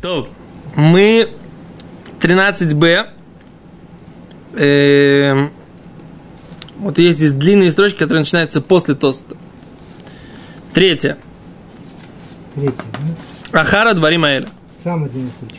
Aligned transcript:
То, 0.00 0.28
мы 0.76 1.28
13b. 2.20 3.06
Эм, 4.54 5.50
вот 6.78 6.98
есть 6.98 7.18
здесь 7.18 7.32
длинные 7.32 7.70
строчки, 7.72 7.98
которые 7.98 8.20
начинаются 8.20 8.60
после 8.60 8.94
тоста. 8.94 9.36
Третье. 10.72 11.18
Третье, 12.54 12.74
да? 13.52 13.60
Ахара 13.60 13.92
дворим 13.92 14.24
Аэля. 14.24 14.46
Самая 14.82 15.10
длинная 15.10 15.32
строчка. 15.32 15.58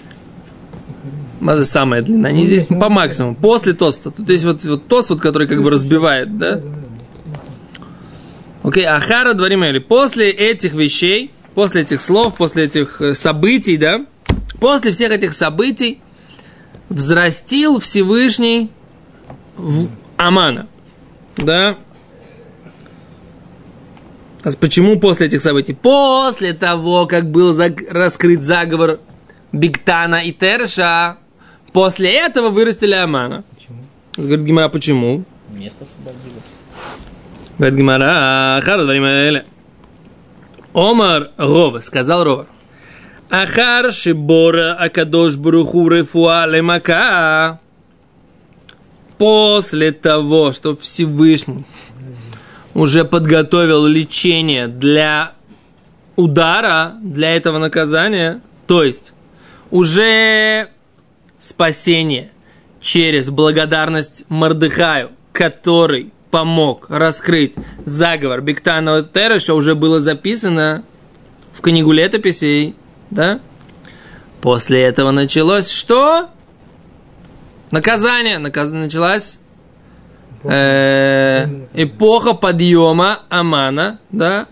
Маза 1.41 1.65
самая 1.65 2.01
длинная. 2.01 2.31
Они 2.31 2.41
Ну, 2.41 2.47
здесь 2.47 2.69
ну, 2.69 2.79
по 2.79 2.89
максимуму. 2.89 3.35
После 3.35 3.73
тоста. 3.73 4.11
Тут 4.11 4.29
есть 4.29 4.45
вот, 4.45 4.63
вот 4.63 4.87
тост, 4.87 5.09
вот, 5.09 5.19
который 5.19 5.47
как 5.47 5.61
бы 5.61 5.69
разбивает, 5.69 6.37
да? 6.37 6.61
Окей, 8.63 8.85
Ахара 8.85 9.33
дворим 9.33 9.63
Аэля. 9.63 9.81
После 9.81 10.31
этих 10.31 10.73
вещей, 10.73 11.31
после 11.53 11.81
этих 11.81 11.99
слов, 11.99 12.35
после 12.35 12.63
этих 12.63 13.01
э, 13.01 13.13
событий, 13.13 13.75
да? 13.77 14.05
После 14.59 14.91
всех 14.91 15.11
этих 15.11 15.33
событий 15.33 16.01
взрастил 16.89 17.79
Всевышний 17.79 18.69
в 19.57 19.89
Амана. 20.17 20.67
Да? 21.37 21.77
А 24.43 24.51
почему 24.59 24.99
после 24.99 25.27
этих 25.27 25.41
событий? 25.41 25.73
После 25.73 26.53
того, 26.53 27.05
как 27.05 27.29
был 27.31 27.57
раскрыт 27.89 28.43
заговор 28.43 28.99
Бигтана 29.51 30.23
и 30.23 30.31
Терша, 30.31 31.17
после 31.73 32.11
этого 32.11 32.49
вырастили 32.49 32.93
Амана. 32.93 33.43
Почему? 33.55 33.83
Говорит 34.17 34.45
Гимара, 34.45 34.69
почему? 34.69 35.23
Место 35.49 35.85
освободилось. 35.85 36.53
Говорит 37.57 37.77
Гимара, 37.77 38.61
дворим 38.61 39.03
аэле. 39.03 39.45
Омар 40.73 41.31
Рова, 41.37 41.79
сказал 41.79 42.23
Рова. 42.23 42.47
Ахар 43.31 43.93
шибора 43.93 44.73
акадош 44.73 45.37
бруху 45.37 45.87
рефуа 45.87 46.45
лемака. 46.45 47.59
После 49.17 49.93
того, 49.93 50.51
что 50.51 50.75
Всевышний 50.75 51.63
уже 52.73 53.05
подготовил 53.05 53.85
лечение 53.85 54.67
для 54.67 55.31
удара, 56.17 56.95
для 57.01 57.31
этого 57.31 57.57
наказания, 57.57 58.41
то 58.67 58.83
есть 58.83 59.13
уже 59.69 60.67
спасение 61.39 62.31
через 62.81 63.29
благодарность 63.29 64.25
Мордыхаю, 64.27 65.11
который 65.31 66.11
помог 66.31 66.87
раскрыть 66.89 67.53
заговор 67.85 68.41
Бектана 68.41 69.03
Тереша, 69.03 69.53
уже 69.53 69.75
было 69.75 70.01
записано 70.01 70.83
в 71.53 71.61
книгу 71.61 71.93
летописей, 71.93 72.75
да? 73.11 73.39
После 74.41 74.81
этого 74.81 75.11
началось 75.11 75.71
что? 75.71 76.29
Наказание. 77.69 78.39
Наказание 78.39 78.85
началась 78.85 79.39
э, 80.43 81.47
эпоха 81.73 82.33
подъема 82.33 83.19
Амана, 83.29 83.99
да? 84.09 84.47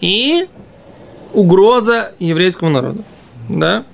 И 0.00 0.46
угроза 1.32 2.12
еврейскому 2.20 2.70
народу, 2.70 3.04
да? 3.48 3.84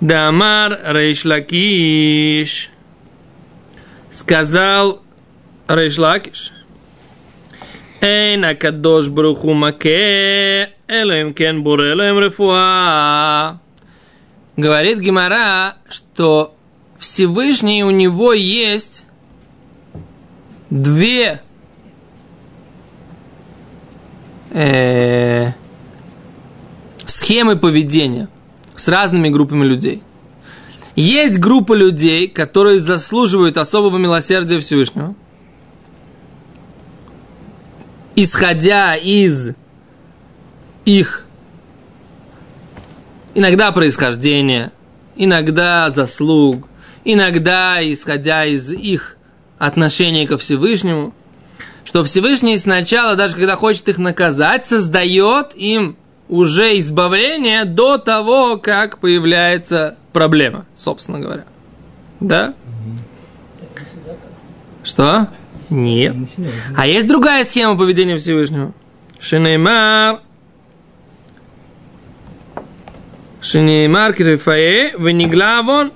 Дамар 0.00 0.78
Рейшлакиш 0.84 2.70
сказал 4.10 5.00
Рейшлакиш. 5.68 6.52
Эй, 8.02 8.36
на 8.36 8.54
кадош 8.54 9.08
бруху 9.08 9.54
маке, 9.54 10.75
элэм 10.88 11.34
кен 11.34 11.62
бурэлэм 11.62 12.18
рефуа. 12.20 13.60
Говорит 14.56 15.00
Гимара, 15.00 15.76
что 15.88 16.54
Всевышний 16.98 17.84
у 17.84 17.90
него 17.90 18.32
есть 18.32 19.04
две 20.70 21.42
э, 24.50 25.52
схемы 27.04 27.56
поведения 27.56 28.28
с 28.74 28.88
разными 28.88 29.28
группами 29.28 29.64
людей. 29.64 30.02
Есть 30.94 31.38
группа 31.38 31.74
людей, 31.74 32.28
которые 32.28 32.80
заслуживают 32.80 33.58
особого 33.58 33.98
милосердия 33.98 34.58
Всевышнего, 34.60 35.14
исходя 38.14 38.96
из 38.96 39.50
их 40.86 41.24
иногда 43.34 43.70
происхождения, 43.72 44.72
иногда 45.16 45.90
заслуг, 45.90 46.66
иногда 47.04 47.78
исходя 47.82 48.46
из 48.46 48.70
их 48.70 49.18
отношения 49.58 50.26
ко 50.26 50.38
Всевышнему, 50.38 51.12
что 51.84 52.02
Всевышний 52.04 52.56
сначала, 52.56 53.16
даже 53.16 53.34
когда 53.36 53.56
хочет 53.56 53.88
их 53.88 53.98
наказать, 53.98 54.66
создает 54.66 55.54
им 55.54 55.96
уже 56.28 56.78
избавление 56.78 57.64
до 57.64 57.98
того, 57.98 58.56
как 58.56 58.98
появляется 58.98 59.96
проблема, 60.12 60.66
собственно 60.74 61.20
говоря. 61.20 61.44
Да? 62.20 62.54
Что? 64.82 65.28
Нет. 65.68 66.14
А 66.76 66.86
есть 66.86 67.06
другая 67.06 67.44
схема 67.44 67.76
поведения 67.76 68.16
Всевышнего. 68.16 68.72
Шинеймар. 69.18 70.20
Шинеймар 73.40 74.12
кирифае 74.12 74.94
вениглавон. 74.98 75.92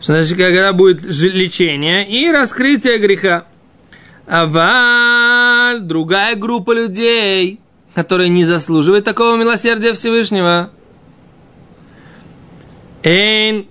Значит, 0.00 0.38
когда 0.38 0.72
будет 0.72 1.02
лечение 1.02 2.08
и 2.08 2.30
раскрытие 2.30 2.98
греха. 2.98 3.44
Аваль, 4.26 5.80
другая 5.80 6.36
группа 6.36 6.72
людей, 6.72 7.60
которые 7.94 8.28
не 8.28 8.44
заслуживают 8.44 9.04
такого 9.04 9.36
милосердия 9.36 9.92
Всевышнего. 9.92 10.70
Эйн, 13.02 13.66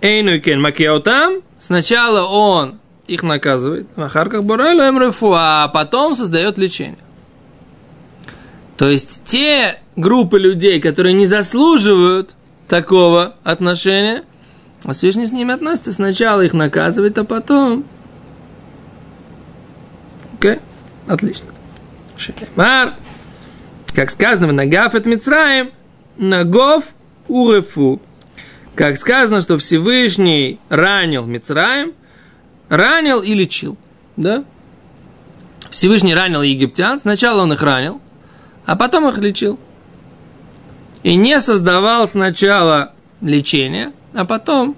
эйнукен 0.00 0.60
макеотам. 0.60 1.42
Сначала 1.58 2.26
он 2.26 2.78
их 3.06 3.22
наказывает, 3.22 3.88
а 3.96 5.68
потом 5.68 6.14
создает 6.14 6.58
лечение. 6.58 6.98
То 8.76 8.88
есть 8.88 9.22
те 9.24 9.78
группы 9.96 10.38
людей, 10.38 10.80
которые 10.80 11.14
не 11.14 11.26
заслуживают 11.26 12.34
такого 12.68 13.36
отношения, 13.42 14.24
а 14.84 14.92
Всевышний 14.92 15.26
с 15.26 15.32
ними 15.32 15.54
относится, 15.54 15.92
сначала 15.92 16.42
их 16.42 16.52
наказывает, 16.52 17.16
а 17.18 17.24
потом... 17.24 17.84
Окей? 20.38 20.58
Отлично. 21.06 21.48
Шелемар. 22.16 22.94
Как 23.94 24.10
сказано, 24.10 24.52
нагав 24.52 24.94
от 24.94 25.06
Мицраем, 25.06 25.70
нагов 26.18 26.84
урефу. 27.28 28.00
Как 28.74 28.98
сказано, 28.98 29.40
что 29.40 29.56
Всевышний 29.56 30.60
ранил 30.68 31.24
Мицраем, 31.24 31.94
ранил 32.68 33.22
и 33.22 33.32
лечил. 33.32 33.78
Да? 34.16 34.44
Всевышний 35.70 36.14
ранил 36.14 36.42
египтян, 36.42 37.00
сначала 37.00 37.42
он 37.42 37.54
их 37.54 37.62
ранил, 37.62 38.00
а 38.66 38.76
потом 38.76 39.08
их 39.08 39.18
лечил. 39.18 39.58
И 41.02 41.14
не 41.14 41.40
создавал 41.40 42.08
сначала 42.08 42.92
лечение, 43.20 43.92
а 44.12 44.24
потом 44.24 44.76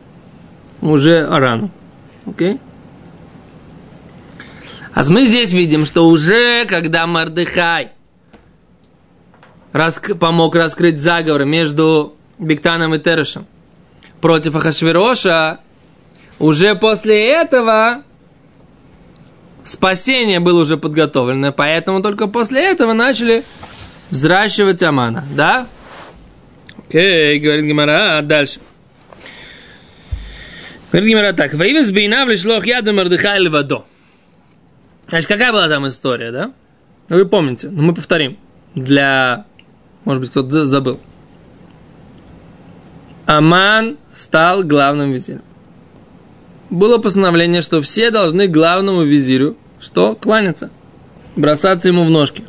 уже 0.81 1.27
рану. 1.27 1.71
Окей? 2.27 2.61
А 4.95 5.03
мы 5.09 5.25
здесь 5.27 5.53
видим, 5.53 5.87
что 5.87 6.07
уже 6.07 6.67
когда 6.67 7.07
Мардыхай 7.07 7.91
раск- 9.73 10.15
помог 10.17 10.55
раскрыть 10.55 11.01
заговор 11.01 11.45
между 11.45 12.15
Биктаном 12.39 12.95
и 12.95 12.99
Терешем 12.99 13.47
против 14.21 14.57
Ахашвироша, 14.57 15.61
уже 16.39 16.75
после 16.75 17.31
этого 17.33 18.03
спасение 19.65 20.41
было 20.41 20.63
уже 20.63 20.77
подготовлено, 20.77 21.53
поэтому 21.53 22.03
только 22.03 22.27
после 22.27 22.65
этого 22.71 22.93
начали 22.93 23.45
взращивать 24.11 24.83
Амана, 24.83 25.25
да? 25.35 25.67
Окей, 26.89 27.39
говорит 27.39 27.65
Гимара, 27.67 28.21
дальше. 28.23 28.61
Говорит 30.91 31.11
Гимара 31.11 31.33
так, 31.33 31.55
«Ваивес 31.55 31.91
бейнав 31.91 32.29
лишлох 32.29 32.65
яду 32.67 32.93
Мордыхай 32.95 33.41
левадо». 33.41 33.85
Значит, 35.09 35.29
какая 35.29 35.53
была 35.53 35.69
там 35.69 35.87
история, 35.87 36.31
да? 36.31 36.53
Ну, 37.09 37.17
Вы 37.17 37.27
помните, 37.27 37.69
но 37.71 37.83
мы 37.83 37.95
повторим. 37.95 38.39
Для, 38.75 39.45
может 40.05 40.21
быть, 40.21 40.31
кто-то 40.31 40.51
за- 40.51 40.67
забыл. 40.67 41.01
Аман 43.27 43.97
стал 44.15 44.63
главным 44.65 45.13
визирем. 45.13 45.43
Было 46.71 46.99
постановление, 46.99 47.63
что 47.63 47.81
все 47.83 48.11
должны 48.11 48.47
главному 48.47 49.03
визирю 49.03 49.57
что? 49.81 50.15
Кланяться. 50.17 50.71
Бросаться 51.37 51.89
ему 51.89 52.05
в 52.05 52.11
ножки. 52.11 52.45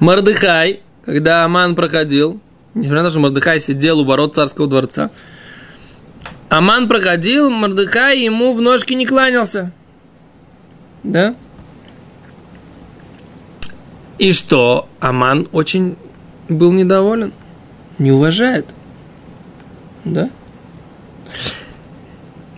Мордыхай, 0.00 0.80
когда 1.04 1.44
Аман 1.44 1.74
проходил, 1.76 2.40
несмотря 2.74 3.02
на 3.02 3.08
то, 3.08 3.10
что 3.10 3.20
Мордыхай 3.20 3.60
сидел 3.60 4.00
у 4.00 4.04
ворот 4.04 4.34
царского 4.34 4.66
дворца, 4.66 5.10
Аман 6.48 6.88
проходил, 6.88 7.50
Мордыхай 7.50 8.18
ему 8.18 8.54
в 8.54 8.62
ножки 8.62 8.94
не 8.94 9.06
кланялся. 9.06 9.72
Да? 11.04 11.34
И 14.18 14.32
что? 14.32 14.88
Аман 15.00 15.48
очень 15.52 15.96
был 16.48 16.72
недоволен. 16.72 17.32
Не 17.98 18.12
уважает. 18.12 18.66
Да? 20.04 20.30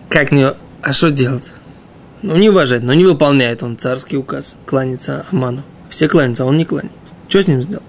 Как 0.09 0.31
не... 0.31 0.53
А 0.81 0.93
что 0.93 1.11
делать? 1.11 1.53
Ну, 2.21 2.37
не 2.37 2.49
уважает, 2.49 2.83
но 2.83 2.93
не 2.93 3.03
выполняет 3.03 3.63
он 3.63 3.77
царский 3.77 4.15
указ. 4.15 4.55
Кланяться 4.65 5.25
Аману. 5.31 5.63
Все 5.89 6.07
кланяются, 6.07 6.43
а 6.43 6.45
он 6.45 6.57
не 6.57 6.65
кланяется. 6.65 7.02
Что 7.33 7.41
с 7.41 7.47
ним 7.47 7.63
сделать? 7.63 7.83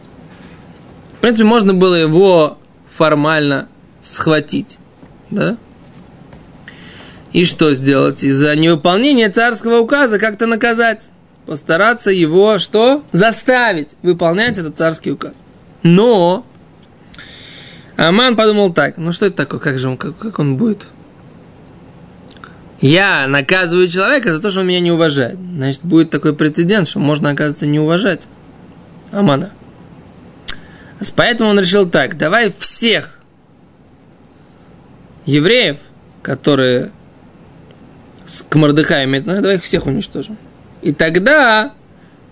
В 1.19 1.20
принципе, 1.20 1.44
можно 1.44 1.75
было 1.75 1.96
его 1.96 2.56
формально 2.91 3.69
схватить. 4.00 4.79
Да? 5.29 5.58
И 7.35 7.44
что 7.44 7.75
сделать? 7.75 8.25
Из-за 8.25 8.56
невыполнения 8.56 9.29
царского 9.29 9.81
указа 9.81 10.19
как-то 10.19 10.46
наказать 10.46 11.11
постараться 11.44 12.11
его 12.11 12.56
что? 12.56 13.05
Заставить 13.12 13.96
выполнять 14.00 14.56
этот 14.56 14.79
царский 14.79 15.12
указ. 15.12 15.35
Но 15.82 16.46
Аман 17.99 18.37
подумал 18.37 18.73
так, 18.73 18.96
ну 18.96 19.12
что 19.12 19.26
это 19.26 19.37
такое, 19.37 19.61
как 19.61 19.79
же 19.79 19.91
он, 19.91 19.99
как, 19.99 20.17
как 20.17 20.38
он 20.38 20.56
будет? 20.56 20.87
Я 22.81 23.26
наказываю 23.26 23.88
человека 23.88 24.32
за 24.32 24.41
то, 24.41 24.50
что 24.50 24.61
он 24.61 24.69
меня 24.69 24.81
не 24.81 24.91
уважает. 24.91 25.37
Значит, 25.55 25.82
будет 25.82 26.08
такой 26.08 26.35
прецедент, 26.35 26.88
что 26.88 26.99
можно, 26.99 27.29
оказывается, 27.29 27.67
не 27.67 27.79
уважать 27.79 28.26
Амана. 29.14 29.52
Поэтому 31.16 31.50
он 31.50 31.61
решил 31.61 31.88
так, 31.88 32.16
давай 32.16 32.52
всех 32.58 33.19
евреев, 35.26 35.78
которые 36.22 36.90
к 38.49 38.55
Мордыхаю 38.55 39.05
имеют, 39.05 39.26
давай 39.26 39.56
их 39.56 39.62
всех 39.62 39.87
уничтожим. 39.87 40.37
И 40.82 40.93
тогда 40.93 41.72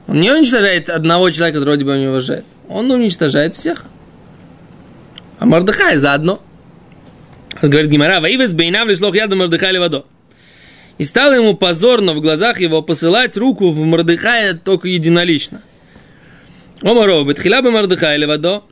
он 0.06 0.20
не 0.20 0.30
уничтожает 0.30 0.88
одного 0.88 1.30
человека, 1.30 1.58
который 1.58 1.76
вроде 1.76 1.84
бы 1.84 1.96
не 1.98 2.08
уважает. 2.08 2.44
Он 2.68 2.90
уничтожает 2.90 3.54
всех. 3.54 3.84
А 5.38 5.46
Мордыхай 5.46 5.96
заодно. 5.96 6.42
Говорит 7.60 7.90
Гимара, 7.90 8.20
«Ваивес 8.20 8.52
бейнав 8.52 8.88
лишлох 8.88 9.14
яда 9.14 9.36
Мордыхай 9.36 9.72
левадо». 9.72 10.04
И 10.98 11.04
стало 11.04 11.32
ему 11.34 11.54
позорно 11.54 12.14
в 12.14 12.20
глазах 12.20 12.60
его 12.60 12.82
посылать 12.82 13.36
руку 13.36 13.70
в 13.70 13.84
Мордыхая 13.84 14.54
только 14.54 14.88
единолично. 14.88 15.62
Омаров, 16.82 17.26
бетхила 17.26 17.62
бы 17.62 17.70
Мордыхай 17.70 18.18
левадо. 18.18 18.62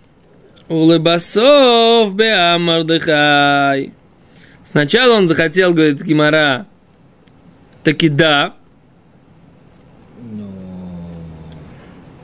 Улыбасов 0.68 2.14
беа 2.14 2.58
Мордыхай. 2.58 3.92
Сначала 4.64 5.16
он 5.16 5.28
захотел, 5.28 5.72
говорит 5.72 6.02
Гимара, 6.02 6.66
таки 7.82 8.08
да, 8.08 8.54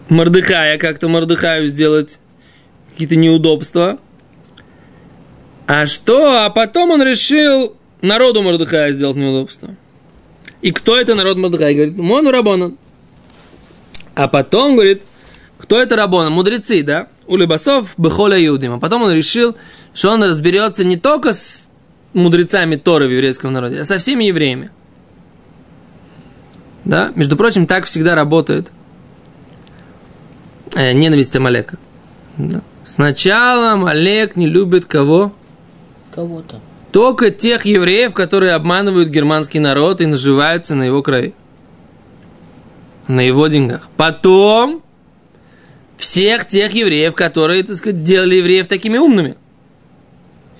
Мордыхая, 0.08 0.78
как-то 0.78 1.08
Мордыхаю 1.08 1.68
сделать 1.68 2.20
какие-то 2.92 3.16
неудобства. 3.16 3.98
А 5.66 5.86
что? 5.86 6.44
А 6.44 6.50
потом 6.50 6.90
он 6.90 7.02
решил 7.02 7.76
народу 8.00 8.42
Мордыхая 8.42 8.92
сделать 8.92 9.16
неудобства. 9.16 9.74
И 10.62 10.70
кто 10.70 10.98
это 10.98 11.14
народ 11.14 11.36
Мордыхая? 11.38 11.74
Говорит, 11.74 11.96
Мону 11.96 12.30
Рабонан. 12.30 12.78
А 14.14 14.28
потом, 14.28 14.76
говорит, 14.76 15.02
кто 15.58 15.80
это 15.80 15.96
Рабона? 15.96 16.30
Мудрецы, 16.30 16.82
да? 16.82 17.08
Улибасов 17.26 17.94
Бехоля 17.96 18.44
Иудим. 18.46 18.74
А 18.74 18.78
потом 18.78 19.02
он 19.02 19.12
решил, 19.12 19.56
что 19.94 20.10
он 20.10 20.22
разберется 20.22 20.84
не 20.84 20.96
только 20.96 21.32
с 21.32 21.64
мудрецами 22.12 22.76
Торы 22.76 23.06
в 23.06 23.10
еврейском 23.10 23.52
народе, 23.52 23.80
а 23.80 23.84
со 23.84 23.98
всеми 23.98 24.24
евреями. 24.24 24.70
Да? 26.84 27.12
Между 27.14 27.36
прочим, 27.36 27.66
так 27.66 27.84
всегда 27.84 28.14
работает 28.14 28.70
э, 30.74 30.92
ненависть 30.92 31.34
Амалека. 31.34 31.78
Да. 32.38 32.62
Сначала 32.84 33.72
Амалек 33.72 34.36
не 34.36 34.46
любит 34.46 34.84
кого? 34.84 35.32
Кого-то. 36.14 36.60
Только 36.92 37.30
тех 37.30 37.66
евреев, 37.66 38.14
которые 38.14 38.52
обманывают 38.52 39.08
германский 39.08 39.58
народ 39.58 40.00
и 40.00 40.06
наживаются 40.06 40.74
на 40.74 40.84
его 40.84 41.02
крови. 41.02 41.34
На 43.08 43.20
его 43.20 43.48
деньгах. 43.48 43.88
Потом 43.96 44.82
всех 45.96 46.46
тех 46.46 46.72
евреев, 46.72 47.14
которые, 47.14 47.62
так 47.62 47.76
сказать, 47.76 47.98
сделали 47.98 48.36
евреев 48.36 48.66
такими 48.66 48.98
умными. 48.98 49.36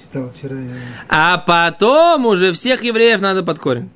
Читал 0.02 0.30
вчера 0.30 0.56
я. 0.56 0.70
А 1.08 1.38
потом 1.38 2.26
уже 2.26 2.52
всех 2.52 2.82
евреев 2.82 3.20
надо 3.20 3.42
под 3.42 3.58
корень. 3.58 3.90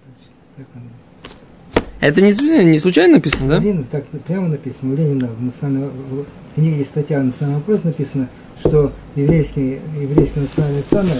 Это 2.00 2.22
не, 2.22 2.64
не 2.64 2.78
случайно 2.78 3.14
написано, 3.14 3.48
да? 3.48 3.58
Ленин, 3.58 3.84
так 3.84 4.06
прямо 4.26 4.48
написано, 4.48 4.94
у 4.94 4.96
Ленина 4.96 5.28
в, 5.28 5.42
национальном, 5.42 5.90
в 5.90 6.54
книге 6.54 6.78
есть 6.78 6.90
статья 6.90 7.22
«Национальный 7.22 7.58
вопрос» 7.58 7.84
написано, 7.84 8.28
что 8.58 8.92
еврейские, 9.16 9.80
еврейские 10.00 10.42
национальные 10.42 10.82
цены 10.82 11.12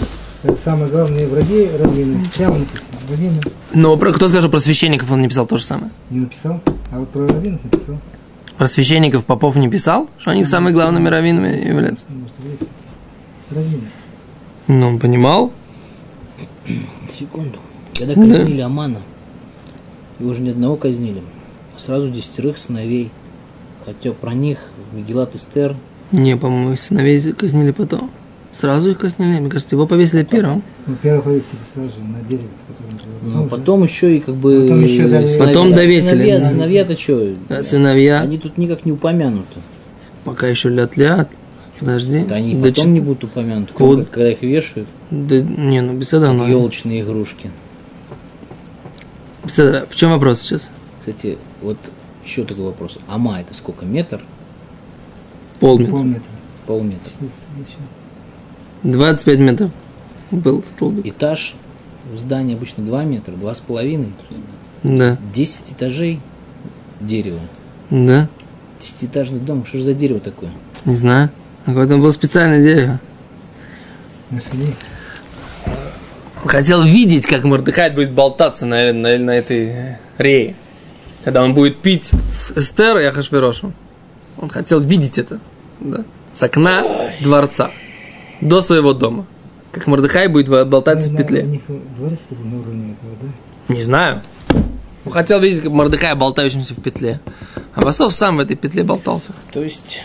самые 0.63 0.89
главные 0.89 1.27
враги 1.27 1.69
раввины. 1.79 2.23
Прямо 2.35 2.57
написано. 2.57 2.87
Раввины 3.09 3.41
Но 3.73 3.97
про, 3.97 4.11
кто 4.11 4.27
скажет 4.27 4.49
про 4.49 4.59
священников, 4.59 5.11
он 5.11 5.21
не 5.21 5.27
писал 5.27 5.45
то 5.45 5.57
же 5.57 5.63
самое. 5.63 5.91
не 6.09 6.21
написал, 6.21 6.61
а 6.91 6.99
вот 6.99 7.09
про 7.09 7.27
раввинов 7.27 7.63
написал. 7.63 7.97
Про 8.61 8.67
священников 8.67 9.25
Попов 9.25 9.55
не 9.55 9.67
писал, 9.71 10.07
что 10.19 10.29
они 10.29 10.45
самыми 10.45 10.71
главными 10.71 11.09
раввинами 11.09 11.67
являются. 11.67 12.05
Ну, 14.67 14.87
он 14.87 14.99
понимал. 14.99 15.51
Секунду. 17.09 17.57
Когда 17.97 18.13
казнили 18.13 18.61
Амана, 18.61 19.01
его 20.19 20.35
же 20.35 20.43
ни 20.43 20.51
одного 20.51 20.75
казнили, 20.75 21.23
а 21.75 21.79
сразу 21.79 22.11
десятерых 22.11 22.59
сыновей. 22.59 23.09
Хотя 23.83 24.11
про 24.11 24.35
них 24.35 24.59
в 24.91 24.95
Мегилат 24.95 25.33
Эстер 25.33 25.75
Не, 26.11 26.37
по-моему, 26.37 26.77
сыновей 26.77 27.33
казнили 27.33 27.71
потом. 27.71 28.11
Сразу 28.53 28.91
их 28.91 28.97
казнили. 28.99 29.39
Мне 29.39 29.49
кажется, 29.49 29.75
его 29.75 29.87
повесили 29.87 30.23
первым. 30.23 30.61
Ну, 30.85 30.95
первых 31.01 31.23
повесили 31.23 31.59
сразу 31.73 31.89
же 31.89 31.99
на 32.01 32.21
дереве, 32.27 32.49
который 32.67 32.91
жил. 32.99 33.33
Но 33.33 33.45
потом 33.45 33.83
еще 33.83 34.17
и 34.17 34.19
как 34.19 34.35
бы... 34.35 34.61
Потом 34.63 34.83
еще 34.83 35.07
дали- 35.07 35.27
сыновья- 35.27 35.45
Потом 35.47 35.73
довесили, 35.73 36.01
Сыновья, 36.11 36.41
сыновья-то 36.41 36.97
что? 36.97 37.33
А 37.49 37.63
сыновья 37.63 38.21
Они 38.21 38.37
тут 38.37 38.57
никак 38.57 38.85
не 38.85 38.91
упомянуты. 38.91 39.59
пока 40.25 40.47
еще 40.47 40.69
лят-лят. 40.69 41.29
Подожди. 41.79 42.25
Да 42.27 42.35
они 42.35 42.53
Да 42.55 42.67
потом 42.67 42.85
чё- 42.85 42.91
не 42.91 42.99
будут 42.99 43.23
упомянуты, 43.23 43.73
Кого- 43.73 43.91
когда, 43.95 44.05
когда 44.05 44.31
их 44.31 44.41
вешают. 44.43 44.87
Да, 45.09 45.41
не, 45.41 45.81
ну 45.81 45.93
беседа, 45.97 46.31
ну. 46.33 46.45
Елочные 46.47 47.01
игрушки. 47.01 47.49
Беседа, 49.43 49.87
в 49.89 49.95
чем 49.95 50.11
вопрос 50.11 50.41
сейчас? 50.41 50.69
Кстати, 50.99 51.37
вот 51.61 51.77
еще 52.23 52.43
такой 52.43 52.65
вопрос. 52.65 52.99
Ама 53.07 53.39
это 53.41 53.53
сколько? 53.55 53.85
Метр? 53.85 54.21
Полметра. 55.59 55.91
Полметра. 55.93 56.23
Полметра. 56.67 57.11
25 58.83 59.39
метров 59.39 59.71
был 60.31 60.63
столбик. 60.63 61.05
Этаж 61.05 61.55
в 62.11 62.17
здании 62.17 62.55
обычно 62.55 62.83
2 62.83 63.03
метра, 63.03 63.33
два 63.33 63.53
с 63.53 63.59
половиной. 63.59 64.13
Да, 64.83 65.17
10 65.33 65.73
этажей 65.73 66.19
дерева. 66.99 67.39
да, 67.89 68.27
Десятиэтажный 68.79 69.39
дом. 69.39 69.63
Что 69.65 69.77
же 69.77 69.83
за 69.83 69.93
дерево 69.93 70.19
такое? 70.19 70.49
не 70.85 70.95
знаю. 70.95 71.29
А 71.67 71.71
в 71.71 71.77
этом 71.77 72.01
было 72.01 72.09
специальное 72.09 72.63
дерево. 72.63 72.99
Нашли. 74.31 74.73
Он 76.41 76.47
хотел 76.47 76.81
видеть, 76.83 77.27
как 77.27 77.43
Мордыхай 77.43 77.91
будет 77.91 78.09
болтаться 78.11 78.65
на, 78.65 78.91
на, 78.91 79.19
на 79.19 79.31
этой 79.31 79.97
рее. 80.17 80.55
Когда 81.23 81.43
он 81.43 81.53
будет 81.53 81.77
пить 81.77 82.11
с 82.31 82.51
Эстер 82.53 82.97
и 82.97 83.03
Ахашверошем. 83.03 83.75
Он 84.37 84.49
хотел 84.49 84.79
видеть 84.79 85.19
это. 85.19 85.39
Да? 85.79 86.03
С 86.33 86.41
окна 86.41 86.83
дворца. 87.19 87.69
До 88.41 88.61
своего 88.61 88.93
дома. 88.93 89.25
Как 89.71 89.87
Мордыхай 89.87 90.27
будет 90.27 90.49
болтаться 90.67 91.07
в 91.07 91.13
Ну, 91.13 91.17
петле. 91.19 91.43
них 91.43 91.61
дворец 91.97 92.19
такой 92.29 92.45
на 92.45 92.59
уровне 92.59 92.93
этого, 92.93 93.13
да? 93.21 93.73
Не 93.73 93.83
знаю. 93.83 94.21
Он 95.05 95.11
хотел 95.11 95.39
видеть, 95.39 95.61
как 95.63 95.71
Мордыхай 95.71 96.13
болтающимся 96.15 96.73
в 96.73 96.81
петле. 96.81 97.19
А 97.73 97.81
Басов 97.81 98.13
сам 98.13 98.37
в 98.37 98.39
этой 98.41 98.55
петле 98.57 98.83
болтался. 98.83 99.31
То 99.53 99.63
есть 99.63 100.03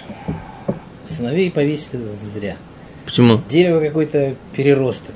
сыновей 1.02 1.50
повесили 1.50 2.00
зря. 2.34 2.56
Почему? 3.04 3.40
Дерево 3.48 3.80
какой-то 3.80 4.34
переросток. 4.54 5.14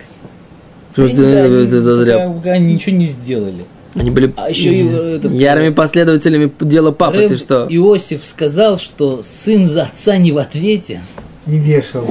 Почему 0.95 1.09
не 1.09 1.37
они- 1.37 2.35
пока 2.35 2.51
Они 2.53 2.75
ничего 2.75 2.97
не 2.97 3.07
сделали. 3.07 3.65
Они 3.95 4.11
были 4.11 4.33
А 4.37 4.51
еще 4.51 4.73
и, 4.73 4.89
э, 4.89 5.17
этот, 5.17 5.33
ярыми 5.33 5.71
последователями 5.71 6.53
дела 6.61 6.93
папы. 6.93 7.19
Рэб 7.19 7.29
Ты 7.31 7.37
что? 7.37 7.67
Иосиф 7.69 8.25
сказал, 8.25 8.79
что 8.79 9.23
сын 9.25 9.67
за 9.67 9.83
отца 9.85 10.17
не 10.17 10.31
в 10.33 10.39
ответе. 10.39 11.03
И 11.47 11.59
вешал 11.59 12.07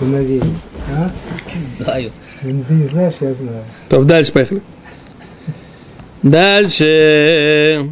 сыновей. 0.00 0.42
А? 0.88 1.10
Не 1.46 1.84
знаю. 1.84 2.10
Ну, 2.42 2.64
Ты 2.66 2.74
не 2.74 2.86
знаешь, 2.86 3.14
я 3.20 3.34
знаю. 3.34 3.64
То 3.88 4.02
дальше 4.02 4.32
поехали. 4.32 4.62
Дальше. 6.22 7.90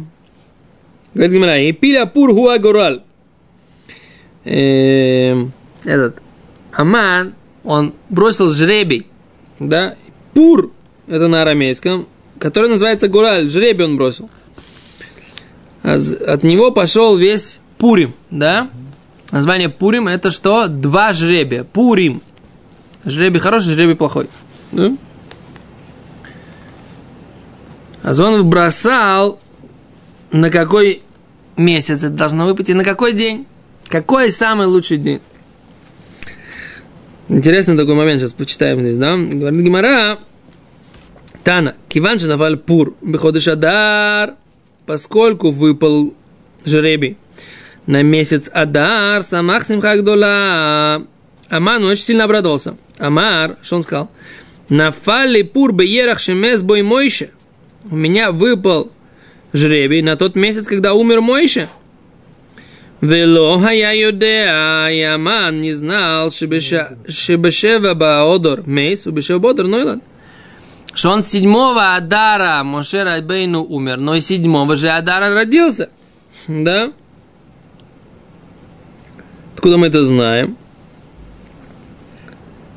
Говорит 1.13 1.33
Гимара, 1.33 1.59
и 1.59 1.71
пиля 1.71 2.05
пур 2.05 2.33
хуа 2.33 2.57
горал. 2.57 3.01
Эм, 4.45 5.53
Этот. 5.85 6.21
Аман, 6.71 7.33
он 7.63 7.93
бросил 8.09 8.53
жребий, 8.53 9.07
да, 9.59 9.95
пур, 10.33 10.71
это 11.07 11.27
на 11.27 11.41
арамейском, 11.41 12.07
который 12.37 12.69
называется 12.69 13.07
гураль, 13.07 13.49
жребий 13.49 13.85
он 13.85 13.97
бросил. 13.97 14.29
А 15.81 15.95
от 16.27 16.43
него 16.43 16.71
пошел 16.71 17.17
весь 17.17 17.59
Пурим, 17.79 18.13
да? 18.29 18.69
Название 19.31 19.69
Пурим 19.69 20.07
это 20.07 20.31
что? 20.31 20.67
Два 20.67 21.13
жребия. 21.13 21.63
Пурим. 21.63 22.21
Жребий 23.05 23.39
хороший, 23.39 23.73
жребий 23.73 23.95
плохой. 23.95 24.29
Да? 24.71 24.91
А 28.01 28.13
он 28.23 28.49
бросал 28.49 29.39
на 30.31 30.49
какой 30.49 31.03
месяц 31.57 31.99
это 31.99 32.09
должно 32.09 32.45
выпасть 32.45 32.69
и 32.69 32.73
на 32.73 32.83
какой 32.83 33.13
день. 33.13 33.45
Какой 33.87 34.31
самый 34.31 34.67
лучший 34.67 34.97
день? 34.97 35.19
Интересный 37.27 37.77
такой 37.77 37.95
момент, 37.95 38.21
сейчас 38.21 38.33
почитаем 38.33 38.81
здесь, 38.81 38.97
да? 38.97 39.15
Говорит 39.15 39.61
Гимара, 39.61 40.17
Тана, 41.43 41.75
киван 41.87 42.17
наваль 42.21 42.57
пур, 42.57 42.95
беходыш 43.01 43.47
адар, 43.47 44.35
поскольку 44.85 45.51
выпал 45.51 46.13
жребий 46.65 47.17
на 47.89 48.03
месяц 48.03 48.51
адар, 48.53 49.23
самах 49.23 49.65
симха 49.65 49.97
гдола. 49.97 51.07
Аман 51.49 51.83
очень 51.83 52.03
сильно 52.03 52.25
обрадовался. 52.25 52.77
Амар, 52.99 53.57
что 53.63 53.77
он 53.77 53.81
сказал? 53.81 54.11
Нафали 54.69 55.41
пур 55.41 55.73
беерах 55.73 56.19
шемес 56.19 56.61
бой 56.61 56.83
мойше. 56.83 57.31
У 57.89 57.95
меня 57.95 58.31
выпал 58.31 58.91
жребий 59.53 60.03
на 60.03 60.17
тот 60.17 60.35
месяц, 60.35 60.67
когда 60.67 60.93
умер 60.93 61.21
Мойше. 61.21 61.67
Вело 63.01 63.59
я 63.71 63.91
юдеа, 63.91 64.91
и 64.91 65.01
Аман 65.01 65.59
не 65.59 65.73
знал, 65.73 66.29
шебешева 66.29 67.95
баодор 67.95 68.67
мейс, 68.67 69.07
убешева 69.07 69.39
бодор 69.39 69.65
нойлад. 69.65 70.03
Что 70.93 71.09
он 71.09 71.23
седьмого 71.23 71.95
Адара 71.95 72.61
Моше 72.63 73.01
Райбейну 73.01 73.63
умер, 73.63 73.97
но 73.97 74.13
и 74.13 74.19
седьмого 74.19 74.75
же 74.75 74.89
Адара 74.89 75.33
родился. 75.33 75.89
Да? 76.47 76.91
Откуда 79.59 79.75
мы 79.75 79.87
это 79.87 80.05
знаем? 80.05 80.55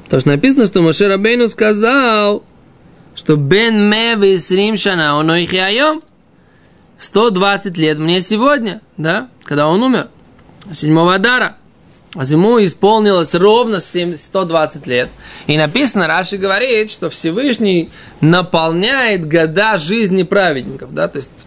Потому 0.03 0.21
что 0.21 0.31
написано, 0.31 0.67
что 0.67 0.83
Моше 0.83 1.07
Рабейну 1.07 1.47
сказал, 1.47 2.43
что 3.15 3.37
Бен 3.37 3.89
Мевы 3.89 4.37
Срим 4.41 4.77
Шана, 4.77 5.17
он 5.17 5.31
их 5.31 5.55
120 6.99 7.79
лет 7.79 8.01
мне 8.01 8.21
сегодня, 8.21 8.81
да, 8.97 9.29
когда 9.45 9.69
он 9.69 9.81
умер, 9.81 10.09
7 10.73 10.99
Адара. 11.09 11.57
А 12.17 12.25
ему 12.25 12.61
исполнилось 12.61 13.33
ровно 13.37 13.81
7, 13.81 14.17
120 14.17 14.85
лет. 14.89 15.09
И 15.47 15.57
написано, 15.57 16.09
Раши 16.09 16.37
говорит, 16.37 16.91
что 16.91 17.11
Всевышний 17.11 17.91
наполняет 18.21 19.29
года 19.29 19.77
жизни 19.77 20.25
праведников. 20.25 20.93
Да? 20.93 21.07
То 21.07 21.19
есть 21.19 21.47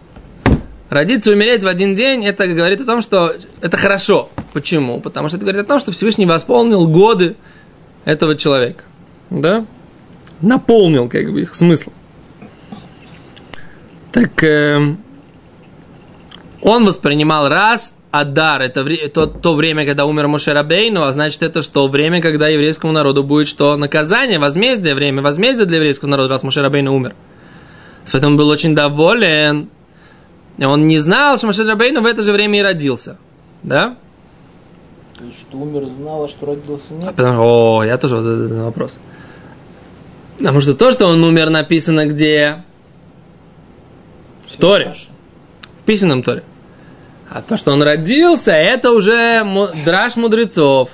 родиться 0.90 1.30
и 1.30 1.34
умереть 1.34 1.62
в 1.62 1.66
один 1.66 1.94
день, 1.94 2.24
это 2.24 2.46
говорит 2.46 2.80
о 2.80 2.84
том, 2.84 3.00
что 3.00 3.34
это 3.60 3.76
хорошо. 3.76 4.30
Почему? 4.52 5.00
Потому 5.00 5.28
что 5.28 5.36
это 5.36 5.44
говорит 5.44 5.62
о 5.62 5.68
том, 5.68 5.80
что 5.80 5.92
Всевышний 5.92 6.26
восполнил 6.26 6.86
годы 6.86 7.36
этого 8.04 8.36
человека. 8.36 8.84
Да? 9.30 9.64
Наполнил 10.40 11.08
как 11.08 11.32
бы 11.32 11.42
их 11.42 11.54
смыслом. 11.54 11.92
Так, 14.12 14.42
э, 14.44 14.96
он 16.62 16.86
воспринимал 16.86 17.48
раз 17.48 17.94
Адар, 18.10 18.62
это 18.62 18.82
то, 19.10 19.26
то 19.26 19.54
время, 19.54 19.84
когда 19.84 20.06
умер 20.06 20.28
Мушерабейну, 20.28 21.02
а 21.02 21.12
значит 21.12 21.42
это 21.42 21.62
что? 21.62 21.86
Время, 21.86 22.22
когда 22.22 22.48
еврейскому 22.48 22.92
народу 22.92 23.22
будет 23.22 23.46
что? 23.46 23.76
Наказание, 23.76 24.38
возмездие, 24.38 24.94
время 24.94 25.20
возмездия 25.20 25.66
для 25.66 25.76
еврейского 25.76 26.08
народа, 26.08 26.30
раз 26.30 26.42
Мушерабейну 26.42 26.94
умер. 26.94 27.14
Поэтому 28.10 28.38
был 28.38 28.48
очень 28.48 28.74
доволен. 28.74 29.68
Он 30.58 30.86
не 30.86 30.98
знал, 30.98 31.36
что 31.36 31.46
Мушерабейну 31.48 32.00
в 32.00 32.06
это 32.06 32.22
же 32.22 32.32
время 32.32 32.58
и 32.60 32.62
родился. 32.62 33.18
Да? 33.62 33.96
То 35.18 35.24
есть, 35.24 35.40
что 35.40 35.58
умер, 35.58 35.86
знал, 35.86 36.24
а 36.24 36.28
что 36.28 36.46
родился 36.46 36.94
нет? 36.94 37.08
А 37.08 37.12
потому, 37.12 37.42
о, 37.42 37.84
я 37.84 37.98
тоже 37.98 38.16
вот 38.16 38.26
этот 38.26 38.52
вопрос. 38.52 38.98
Потому 40.38 40.60
что 40.60 40.74
то, 40.74 40.90
что 40.90 41.06
он 41.06 41.22
умер, 41.24 41.50
написано 41.50 42.06
где? 42.06 42.62
В 44.46 44.56
Торе. 44.58 44.94
В 45.80 45.84
письменном 45.84 46.22
Торе. 46.22 46.42
А 47.30 47.42
то, 47.42 47.56
что 47.56 47.72
он 47.72 47.82
родился, 47.82 48.52
это 48.52 48.92
уже 48.92 49.44
драж 49.84 50.16
мудрецов. 50.16 50.90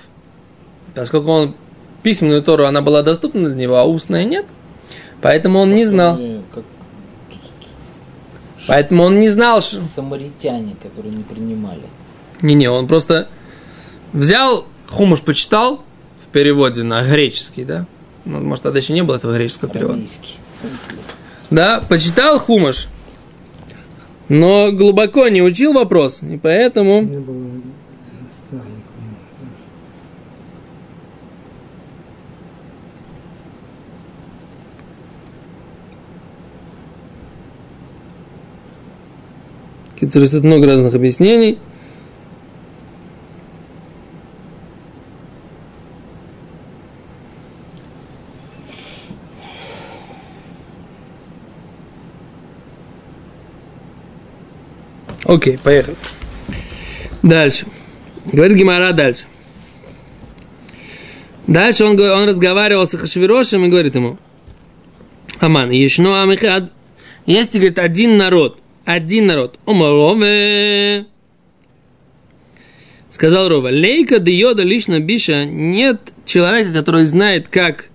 Поскольку 0.95 1.31
он 1.31 1.55
письменную 2.03 2.43
Тору, 2.43 2.65
она 2.65 2.81
была 2.81 3.03
доступна 3.03 3.49
для 3.49 3.55
него, 3.55 3.77
а 3.77 3.85
устная 3.85 4.25
нет. 4.25 4.47
Поэтому 5.21 5.61
он 5.61 5.75
не 5.75 5.85
знал. 5.85 6.19
Поэтому 8.67 9.05
он 9.05 9.19
не 9.19 9.29
знал, 9.29 9.61
что... 9.61 9.81
Самаритяне, 9.81 10.77
которые 10.83 11.15
не 11.15 11.23
принимали. 11.23 11.83
Не-не, 12.43 12.71
он 12.71 12.87
просто 12.87 13.29
взял, 14.13 14.67
хумуш 14.89 15.21
почитал 15.21 15.83
в 16.25 16.29
переводе 16.33 16.83
на 16.83 17.03
греческий, 17.03 17.65
да? 17.65 17.87
Ну, 18.25 18.41
может, 18.41 18.63
тогда 18.63 18.79
еще 18.79 18.93
не 18.93 19.03
было 19.03 19.17
этого 19.17 19.35
греческого 19.35 19.71
перевода. 19.71 20.01
Да, 21.51 21.83
почитал 21.89 22.39
хумаш, 22.39 22.89
но 24.29 24.73
глубоко 24.73 25.29
не 25.29 25.43
учил 25.43 25.73
вопрос, 25.73 26.23
и 26.23 26.39
поэтому... 26.39 27.03
Не 27.03 27.19
было 27.19 27.43
Существует 40.11 40.45
много 40.45 40.67
разных 40.67 40.95
объяснений. 40.95 41.59
Окей, 55.25 55.57
поехали. 55.59 55.97
Дальше. 57.23 57.67
Говорит 58.27 58.57
Гимара 58.57 58.93
дальше. 58.93 59.25
Дальше 61.47 61.85
он, 61.85 61.99
он 61.99 62.29
разговаривал 62.29 62.87
с 62.87 62.97
Хашвирошем 62.97 63.65
и 63.65 63.69
говорит 63.69 63.95
ему, 63.95 64.19
Аман, 65.39 65.71
Ешно 65.71 66.23
Амихад, 66.23 66.73
есть, 67.27 67.55
говорит, 67.55 67.79
один 67.79 68.17
народ, 68.17 68.62
один 68.85 69.27
народ, 69.27 69.59
Омарове, 69.67 71.07
сказал 73.11 73.49
Рова, 73.49 73.69
лейка 73.69 74.17
йода 74.17 74.63
лично 74.63 75.01
биша, 75.01 75.45
нет 75.45 76.01
человека, 76.25 76.73
который 76.73 77.05
знает, 77.05 77.49
как 77.49 77.87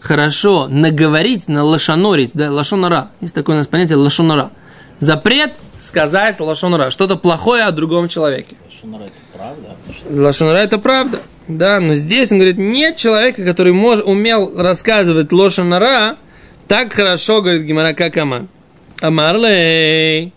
хорошо 0.00 0.68
наговорить, 0.68 1.48
на 1.48 1.62
лошанорить, 1.64 2.32
да, 2.34 2.50
лошонора, 2.50 3.10
есть 3.20 3.34
такое 3.34 3.56
у 3.56 3.58
нас 3.58 3.66
понятие 3.66 3.96
лошонора, 3.96 4.50
запрет 4.98 5.52
сказать 5.80 6.40
лошонара, 6.40 6.90
что-то 6.90 7.16
плохое 7.16 7.64
о 7.64 7.72
другом 7.72 8.08
человеке. 8.08 8.56
Лошонара 8.66 9.04
это 9.04 9.20
правда? 9.32 9.76
Лошонара 10.10 10.56
это 10.58 10.78
правда, 10.78 11.20
да, 11.48 11.80
но 11.80 11.94
здесь 11.94 12.32
он 12.32 12.38
говорит, 12.38 12.58
нет 12.58 12.96
человека, 12.96 13.44
который 13.44 13.72
мож, 13.72 14.00
умел 14.04 14.52
рассказывать 14.56 15.32
лошонара 15.32 16.16
так 16.68 16.94
хорошо, 16.94 17.42
говорит 17.42 17.62
Гимара, 17.64 17.92
как 17.92 18.16
Аман. 18.16 18.48
Амарлей. 19.02 20.32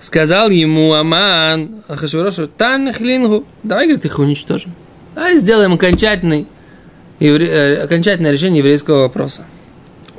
Сказал 0.00 0.50
ему 0.50 0.92
Аман, 0.92 1.82
Ахашвирошу, 1.88 2.48
Танхлингу, 2.48 3.46
давай, 3.62 3.86
говорит, 3.86 4.04
их 4.04 4.18
уничтожим. 4.18 4.74
Давай 5.14 5.38
сделаем 5.38 5.74
окончательный, 5.74 6.46
евре, 7.20 7.46
э, 7.46 7.82
окончательное 7.84 8.32
решение 8.32 8.58
еврейского 8.58 9.02
вопроса. 9.02 9.44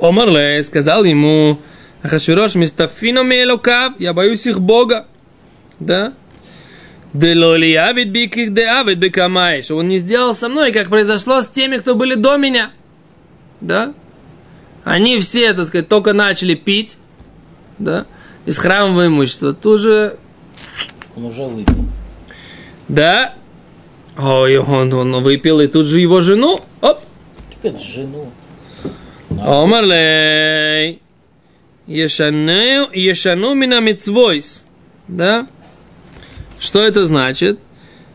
Омарлей 0.00 0.62
сказал 0.64 1.04
ему, 1.04 1.58
Ахашвирош 2.02 2.56
мистафино 2.56 3.22
мелокав, 3.22 3.92
я 4.00 4.12
боюсь 4.12 4.46
их 4.46 4.60
Бога. 4.60 5.06
Да? 5.78 6.14
Делолиявит 7.12 8.10
биких 8.10 8.52
деавит 8.54 8.98
бекамай, 8.98 9.62
что 9.62 9.76
он 9.76 9.88
не 9.88 9.98
сделал 9.98 10.34
со 10.34 10.48
мной, 10.48 10.72
как 10.72 10.88
произошло 10.88 11.42
с 11.42 11.48
теми, 11.48 11.76
кто 11.76 11.94
были 11.94 12.14
до 12.14 12.38
меня. 12.38 12.70
Да? 13.60 13.92
Они 14.86 15.18
все, 15.18 15.52
так 15.52 15.66
сказать, 15.66 15.88
только 15.88 16.12
начали 16.12 16.54
пить, 16.54 16.96
да, 17.76 18.06
из 18.44 18.56
храмового 18.56 19.08
имущества. 19.08 19.52
Тут 19.52 19.80
же... 19.80 20.16
Он 21.16 21.24
уже 21.24 21.42
выпил. 21.42 21.88
Да. 22.86 23.34
Ой, 24.16 24.56
он, 24.58 24.92
он 24.94 25.24
выпил, 25.24 25.60
и 25.60 25.66
тут 25.66 25.86
же 25.86 25.98
его 25.98 26.20
жену, 26.20 26.60
оп. 26.82 27.00
Теперь 27.50 27.76
жену. 27.76 28.30
Омарлей. 29.42 31.02
Ешану, 31.88 32.88
ешану 32.92 33.54
мина 33.54 33.80
мицвойс. 33.80 34.66
Да? 35.08 35.48
Что 36.60 36.80
это 36.80 37.06
значит? 37.06 37.58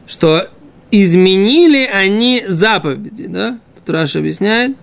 Что 0.08 0.48
изменили 0.90 1.86
они 1.86 2.46
заповеди, 2.48 3.28
да? 3.28 3.60
Тут 3.76 3.90
Раша 3.90 4.20
объясняет. 4.20 4.78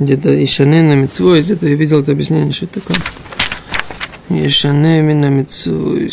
Где-то 0.00 0.44
Ишане 0.44 0.82
на 0.82 0.94
Митцвой, 0.94 1.40
где-то 1.40 1.66
я 1.66 1.74
видел 1.74 2.00
это 2.00 2.12
объяснение, 2.12 2.52
что 2.52 2.66
это 2.66 2.80
такое. 2.80 2.96
Ишане 4.30 5.02
на 5.02 5.28
Митцвой. 5.28 6.10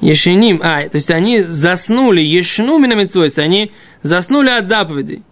Ешеним, 0.00 0.60
а, 0.62 0.82
то 0.88 0.94
есть 0.94 1.10
они 1.10 1.42
заснули, 1.42 2.20
ешну 2.20 2.78
минамитцвой, 2.78 3.30
они 3.36 3.72
заснули 4.02 4.48
от 4.50 4.68
заповедей. 4.68 5.22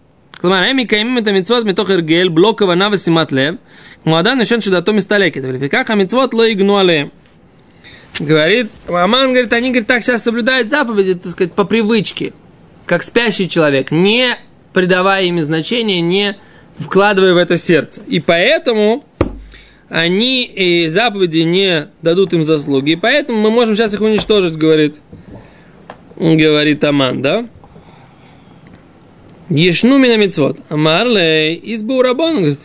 כלומר, 0.41 0.63
הם 0.63 0.77
מקיימים 0.77 1.19
את 1.19 1.29
המצוות 1.29 1.65
מתוך 1.65 1.91
הרגל, 1.91 2.29
בלא 2.29 2.55
כוונה 2.59 2.89
ושימת 2.93 3.33
לב, 3.33 3.55
כמו 4.05 4.21
אדם 4.21 4.39
נשן 4.39 4.61
שדעתו 4.61 4.93
מסתלקת, 4.93 5.41
ולפיכך 5.45 5.91
המצוות 5.91 6.35
לא 6.35 6.47
יגנו 6.47 6.79
עליהם. 6.79 7.09
Говорит, 8.19 8.69
Аман 8.89 9.33
говорит, 9.33 9.53
они 9.53 9.69
говорит, 9.69 9.87
так 9.87 10.03
сейчас 10.03 10.25
соблюдают 10.25 10.71
заповеди, 10.71 11.17
так 11.17 11.33
сказать, 11.33 11.53
по 11.53 11.65
привычке, 11.65 12.33
как 12.87 13.03
спящий 13.03 13.47
человек, 13.47 13.91
не 13.91 14.39
придавая 14.74 15.24
им 15.26 15.42
значения, 15.44 16.02
не 16.02 16.38
вкладывая 16.78 17.34
в 17.34 17.38
это 17.38 17.58
сердце. 17.58 18.02
И 18.08 18.20
поэтому 18.20 19.04
они 19.90 20.46
и 20.46 20.88
заповеди 20.88 21.40
не 21.40 21.90
дадут 22.02 22.34
им 22.34 22.44
заслуги. 22.44 22.92
И 22.92 22.96
поэтому 22.96 23.40
мы 23.40 23.52
можем 23.52 23.76
сейчас 23.76 23.94
их 23.94 24.02
уничтожить, 24.02 24.56
говорит, 24.56 24.96
говорит 26.16 26.84
Аман, 26.84 27.22
да? 27.22 27.46
Ешну 29.50 29.98
меня 29.98 30.16
мецвод. 30.16 30.60
Амарле 30.70 31.56
из 31.56 31.84
Бурабон. 31.84 32.38
Говорит, 32.38 32.60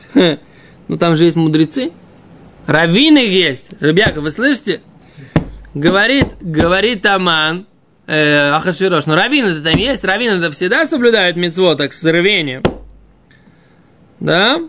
ну 0.87 0.97
там 0.97 1.17
же 1.17 1.25
есть 1.25 1.35
мудрецы. 1.35 1.91
Раввины 2.67 3.19
есть. 3.19 3.71
Ребята, 3.81 4.21
вы 4.21 4.31
слышите? 4.31 4.81
Говорит, 5.75 6.27
говорит 6.41 7.05
Аман, 7.07 7.67
э, 8.07 8.51
Ахашвирош. 8.51 9.07
Ну, 9.07 9.15
Но 9.15 9.21
раввин 9.21 9.47
это 9.47 9.63
там 9.63 9.77
есть, 9.79 10.05
раввин 10.05 10.33
это 10.33 10.51
всегда 10.51 10.87
соблюдают 10.87 11.37
мецво 11.37 11.75
так 11.75 11.93
с 11.93 12.05
рвением. 12.05 12.63
Да? 14.21 14.61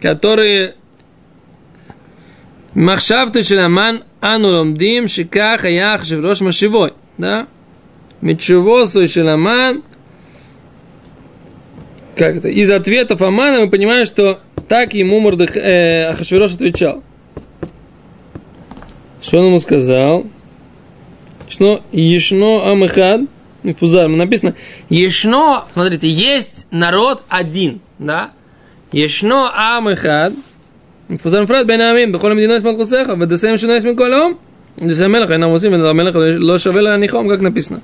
Которые 0.00 0.74
Махшавту 2.74 3.42
Шиламан 3.42 4.04
Ануломдим 4.20 5.08
Шикаха 5.08 5.68
Яхашвирош 5.68 6.40
Машивой. 6.40 6.92
Да? 7.18 7.46
Мечевосу 8.20 9.06
Шиламан 9.06 9.82
как 12.16 12.36
это? 12.36 12.48
Из 12.48 12.70
ответов 12.70 13.20
Амана 13.20 13.60
мы 13.60 13.70
понимаем, 13.70 14.06
что 14.06 14.40
так 14.68 14.94
ему 14.94 15.20
Мурдах, 15.20 15.54
э, 15.54 16.06
Ахашвирош 16.08 16.54
отвечал. 16.54 17.04
Что 19.20 19.40
он 19.40 19.46
ему 19.46 19.58
сказал? 19.58 20.26
Ешно, 21.48 21.82
ешно 21.92 22.70
Амехад? 22.70 23.20
фузар, 23.72 24.08
написано, 24.08 24.54
ешно, 24.88 25.64
смотрите, 25.72 26.08
есть 26.08 26.66
народ 26.70 27.22
один, 27.28 27.80
да? 27.98 28.30
Ешно 28.92 29.50
амахад, 29.54 30.32
מפוזר 31.10 31.42
נפרד 31.42 31.66
בין 31.66 31.80
העמים, 31.80 32.12
בכל 32.12 32.30
המדינה 32.30 32.54
יש 32.54 32.62
מלכוסיך, 32.62 33.08
ודסיהם 33.20 33.58
שונה 33.58 33.76
יש 33.76 33.84
מכל 33.84 34.12
האום. 34.12 34.34
דסי 34.78 35.04
המלך 35.04 35.30
אינם 35.30 35.48
עושים, 35.48 35.72
ודבר 35.72 35.88
המלך 35.88 36.16
לא 36.38 36.58
שווה 36.58 36.80
להניחום, 36.80 37.28
как 37.28 37.40
написано. 37.40 37.80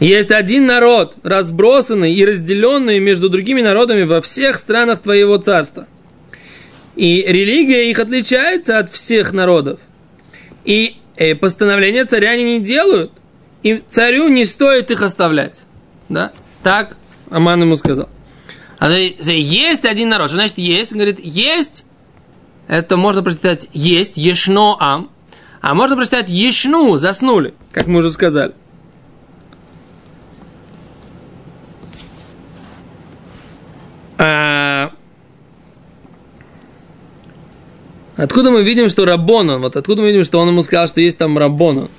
Есть 0.00 0.32
один 0.32 0.66
народ, 0.66 1.14
разбросанный 1.22 2.12
и 2.12 2.24
разделенный 2.24 2.98
между 2.98 3.28
другими 3.28 3.60
народами 3.60 4.02
во 4.02 4.20
всех 4.20 4.56
странах 4.56 4.98
твоего 4.98 5.36
царства. 5.36 5.86
И 6.96 7.24
религия 7.26 7.88
их 7.88 8.00
отличается 8.00 8.78
от 8.78 8.90
всех 8.90 9.32
народов. 9.32 9.78
И 10.64 10.96
э, 11.30 11.34
постановления 11.34 12.04
царя 12.04 12.30
они 12.30 12.58
не 12.58 12.60
делают. 12.60 13.12
И 13.62 13.82
царю 13.86 14.28
не 14.28 14.44
стоит 14.44 14.90
их 14.90 15.02
оставлять. 15.02 15.64
Да? 16.08 16.32
Так 16.62 16.96
Аман 17.30 17.62
ему 17.62 17.76
сказал. 17.76 18.08
А 18.78 18.90
есть 18.90 19.84
один 19.84 20.08
народ. 20.08 20.28
Что 20.28 20.36
значит 20.36 20.58
есть? 20.58 20.92
Он 20.92 20.98
говорит, 20.98 21.20
есть 21.20 21.84
это 22.68 22.96
можно 22.96 23.22
прочитать 23.22 23.68
есть, 23.72 24.16
ешно 24.16 24.76
ам, 24.80 25.10
а 25.60 25.74
можно 25.74 25.94
прочитать 25.94 26.28
ешну, 26.28 26.96
заснули, 26.96 27.54
как 27.70 27.86
мы 27.86 27.98
уже 27.98 28.10
сказали. 28.10 28.54
А... 34.16 34.92
Откуда 38.21 38.51
мы 38.51 38.63
видим, 38.63 38.89
что 38.89 39.05
Рабонан? 39.05 39.61
Вот 39.61 39.75
откуда 39.75 40.01
мы 40.01 40.07
видим, 40.07 40.23
что 40.23 40.39
он 40.39 40.47
ему 40.49 40.63
сказал, 40.63 40.87
что 40.87 41.01
есть 41.01 41.17
там 41.17 41.37
Рабонан? 41.37 41.89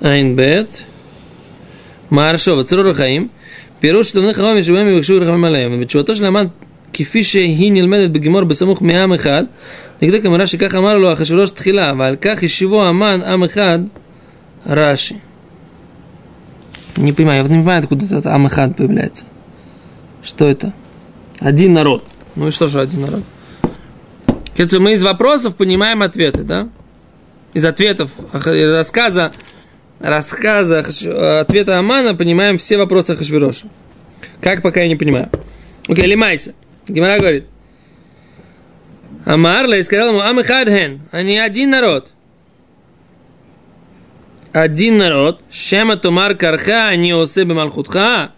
Айнбет. 0.00 0.84
Маршова, 2.10 2.64
Црура 2.64 2.94
Хаим. 2.94 3.30
פירוש 3.80 4.10
תבני 4.10 4.34
חכמים 4.34 4.62
שבהם 4.62 4.88
יבקשו 4.88 5.18
רחמים 5.20 5.44
עליהם, 5.44 5.72
ובתשובתו 5.74 6.16
של 6.16 6.24
המן 6.24 6.46
כפי 6.92 7.24
שהיא 7.24 7.72
נלמדת 7.72 8.10
בגימור 8.10 8.44
בסמוך 8.44 8.82
מעם 8.82 9.12
אחד, 9.12 9.44
נגדי 10.02 10.22
כמראה 10.22 10.46
שכך 10.46 10.74
אמר 10.74 10.98
לו 10.98 11.12
אחשוורוש 11.12 11.50
תחילה, 11.50 11.92
ועל 11.98 12.16
כך 12.20 12.42
השיבו 12.42 12.82
המן 12.82 13.20
עם 13.22 13.44
אחד, 13.44 13.78
רש"י. 14.66 15.14
Не 16.96 17.12
понимаю, 17.12 17.38
я 17.38 17.42
вот 17.42 17.50
не 17.50 17.58
понимаю, 17.58 17.80
откуда 17.80 18.06
этот 18.06 18.26
Амахад 18.26 18.76
появляется. 18.76 19.24
Что 20.22 20.44
это? 20.44 20.72
Один 21.39 21.73
народ. 21.73 22.03
Ну 22.35 22.47
и 22.49 22.51
что 22.51 22.67
же 22.67 22.79
один 22.79 23.01
народ? 23.01 23.23
Мы 24.57 24.93
из 24.93 25.03
вопросов 25.03 25.55
понимаем 25.55 26.01
ответы, 26.01 26.43
да? 26.43 26.69
Из 27.53 27.65
ответов, 27.65 28.11
из 28.33 28.75
рассказа 28.75 29.31
рассказа 29.99 30.79
ответа 31.39 31.79
Амана 31.79 32.15
понимаем 32.15 32.57
все 32.57 32.77
вопросы 32.77 33.15
Хашвироша. 33.15 33.67
Как 34.41 34.61
пока 34.61 34.81
я 34.81 34.87
не 34.87 34.95
понимаю. 34.95 35.29
Окей, 35.87 36.05
лимайся. 36.05 36.53
Гимара 36.87 37.19
говорит. 37.19 37.45
Амар 39.25 39.65
и 39.65 39.83
сказал 39.83 40.09
ему, 40.09 40.21
Амихадхен, 40.21 41.01
они 41.11 41.37
один 41.37 41.69
народ. 41.69 42.11
Один 44.51 44.97
народ. 44.97 45.41
Шема 45.51 45.97
тумар 45.97 46.35
карха, 46.35 46.87
они 46.87 47.13
осебе 47.13 47.53
малхутха. 47.53 48.31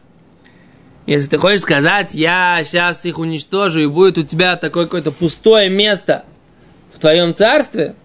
Если 1.05 1.29
ты 1.29 1.37
хочешь 1.37 1.61
сказать, 1.61 2.13
я 2.13 2.61
сейчас 2.63 3.05
их 3.05 3.17
уничтожу, 3.17 3.79
и 3.79 3.87
будет 3.87 4.17
у 4.17 4.23
тебя 4.23 4.55
такое 4.55 4.85
какое-то 4.85 5.11
пустое 5.11 5.69
место 5.69 6.23
в 6.93 6.99
твоем 6.99 7.33
царстве, 7.33 7.95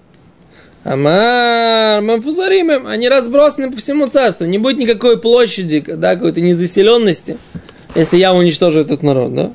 Амар, 0.82 2.00
Мамфузаримым, 2.00 2.86
они 2.86 3.08
разбросаны 3.08 3.72
по 3.72 3.78
всему 3.78 4.06
царству. 4.06 4.46
Не 4.46 4.58
будет 4.58 4.78
никакой 4.78 5.20
площади, 5.20 5.80
да, 5.80 6.14
какой-то 6.14 6.40
незаселенности, 6.40 7.36
если 7.94 8.16
я 8.16 8.32
уничтожу 8.32 8.80
этот 8.80 9.02
народ, 9.02 9.34
да? 9.34 9.52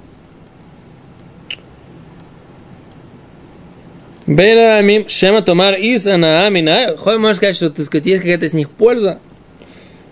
Бейрамим, 4.28 5.10
Шема 5.10 5.42
Томар 5.42 5.76
Исана 5.80 6.46
Амина. 6.46 6.96
Можно 7.06 7.34
сказать, 7.34 7.56
что, 7.56 7.70
так 7.70 7.86
сказать, 7.86 8.06
есть 8.06 8.22
какая-то 8.22 8.48
с 8.48 8.54
них 8.54 8.70
польза. 8.70 9.20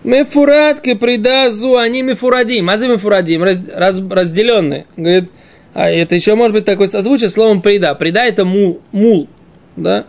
Мефуратки 0.03 0.93
придазу, 0.93 1.77
они 1.77 2.01
мефурадим. 2.01 2.69
А 2.69 2.77
за 2.77 2.87
мефурадим, 2.87 3.43
раз, 3.43 3.57
раз, 3.73 3.99
разделенные. 4.09 4.85
Говорит, 4.95 5.29
а 5.73 5.89
это 5.89 6.15
еще 6.15 6.35
может 6.35 6.53
быть 6.53 6.65
такое 6.65 6.87
созвучие 6.87 7.29
словом 7.29 7.61
прида. 7.61 7.95
Прида 7.95 8.25
это 8.25 8.45
мул, 8.45 8.81
мул, 8.91 9.27
да? 9.75 10.05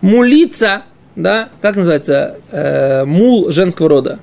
мулица, 0.00 0.82
да, 1.16 1.48
как 1.60 1.76
называется, 1.76 2.36
э, 2.50 3.04
мул 3.04 3.50
женского 3.50 3.88
рода. 3.88 4.20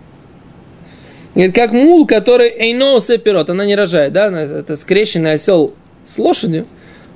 Говорит, 1.34 1.54
как 1.54 1.72
мул, 1.74 2.08
который 2.08 2.50
эйно 2.50 3.00
сепирот, 3.00 3.50
она 3.50 3.66
не 3.66 3.76
рожает, 3.76 4.14
да, 4.14 4.28
это 4.28 4.78
скрещенный 4.78 5.34
осел 5.34 5.74
с 6.06 6.18
лошадью, 6.18 6.66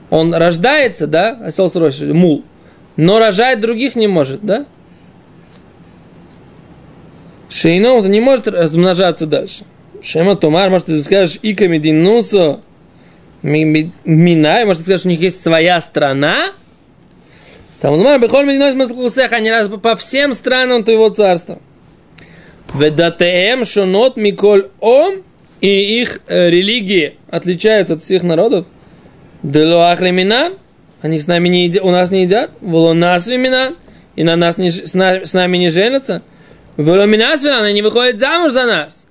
он 0.10 0.34
рождается, 0.34 1.08
да, 1.08 1.40
осел 1.42 1.70
с 1.70 1.76
лошадью, 1.76 2.16
мул, 2.16 2.44
но 2.98 3.20
рожать 3.20 3.62
других 3.62 3.96
не 3.96 4.08
может, 4.08 4.42
да? 4.42 4.66
Шейно 7.50 8.00
не 8.08 8.22
может 8.22 8.48
размножаться 8.48 9.26
дальше. 9.26 9.64
Шема 10.02 10.36
Томар, 10.36 10.70
может, 10.70 10.86
ты 10.86 11.02
скажешь, 11.02 11.40
Ика 11.42 11.68
Мединусо, 11.68 12.60
Минай, 13.42 14.66
может, 14.66 14.82
ты 14.82 14.86
скажешь, 14.86 15.06
у 15.06 15.10
них 15.10 15.20
есть 15.20 15.42
своя 15.44 15.82
страна, 15.82 16.52
там 17.82 17.94
он 17.94 18.22
Бехоль 18.22 18.46
Мединой 18.46 18.76
Маслхусех, 18.76 19.32
они 19.32 19.50
раз 19.50 19.70
по 19.70 19.96
всем 19.96 20.34
странам 20.34 20.84
твоего 20.84 21.10
царства. 21.10 21.60
Ведатеем 22.74 23.66
шонот 23.66 24.18
миколь 24.18 24.68
ом, 24.80 25.24
и 25.62 26.02
их 26.02 26.22
э, 26.28 26.50
религии 26.50 27.16
отличаются 27.30 27.96
от 27.96 28.02
всех 28.02 28.24
народов. 28.24 28.66
Делуах 29.44 30.02
леминан, 30.02 30.54
они 31.02 31.20
с 31.20 31.28
нами 31.28 31.48
не 31.50 31.66
едят, 31.66 31.84
у 31.84 31.90
нас 31.90 32.12
не 32.12 32.24
едят. 32.24 32.52
Воло 32.62 32.94
нас 32.94 33.28
виминан, 33.28 33.76
и 34.16 34.24
на 34.24 34.36
нас 34.36 34.58
не, 34.58 34.70
с 34.70 35.34
нами 35.34 35.58
не 35.58 35.70
женятся. 35.70 36.22
Они 36.80 37.74
не 37.74 37.82
выходят 37.82 38.20
замуж 38.20 38.54
за 38.54 38.66
нас. 38.66 39.06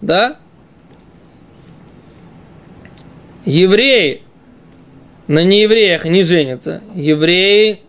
да? 0.00 0.36
Евреи 3.44 4.22
на 5.26 5.44
неевреях 5.44 6.06
не 6.06 6.22
женятся. 6.22 6.80
Евреи 6.94 7.82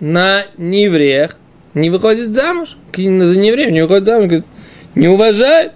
на 0.00 0.44
неевреях 0.58 1.38
не 1.72 1.88
выходят 1.88 2.34
замуж. 2.34 2.76
За 2.94 3.00
неевреев 3.02 3.70
не 3.70 3.80
выходят 3.80 4.04
замуж. 4.04 4.26
Говорят, 4.26 4.46
не 4.94 5.08
уважают. 5.08 5.72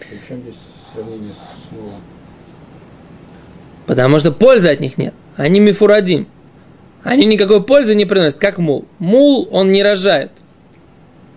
Причем 0.00 0.42
здесь 0.42 0.54
сравнение 0.92 1.32
с 1.32 1.72
мулом? 1.72 2.00
Потому 3.86 4.18
что 4.18 4.32
пользы 4.32 4.70
от 4.70 4.80
них 4.80 4.98
нет. 4.98 5.14
Они 5.36 5.60
мифурадим. 5.60 6.26
Они 7.04 7.26
никакой 7.26 7.62
пользы 7.62 7.94
не 7.94 8.06
приносят, 8.06 8.40
как 8.40 8.58
мул. 8.58 8.86
Мул, 8.98 9.48
он 9.52 9.70
не 9.70 9.84
рожает. 9.84 10.32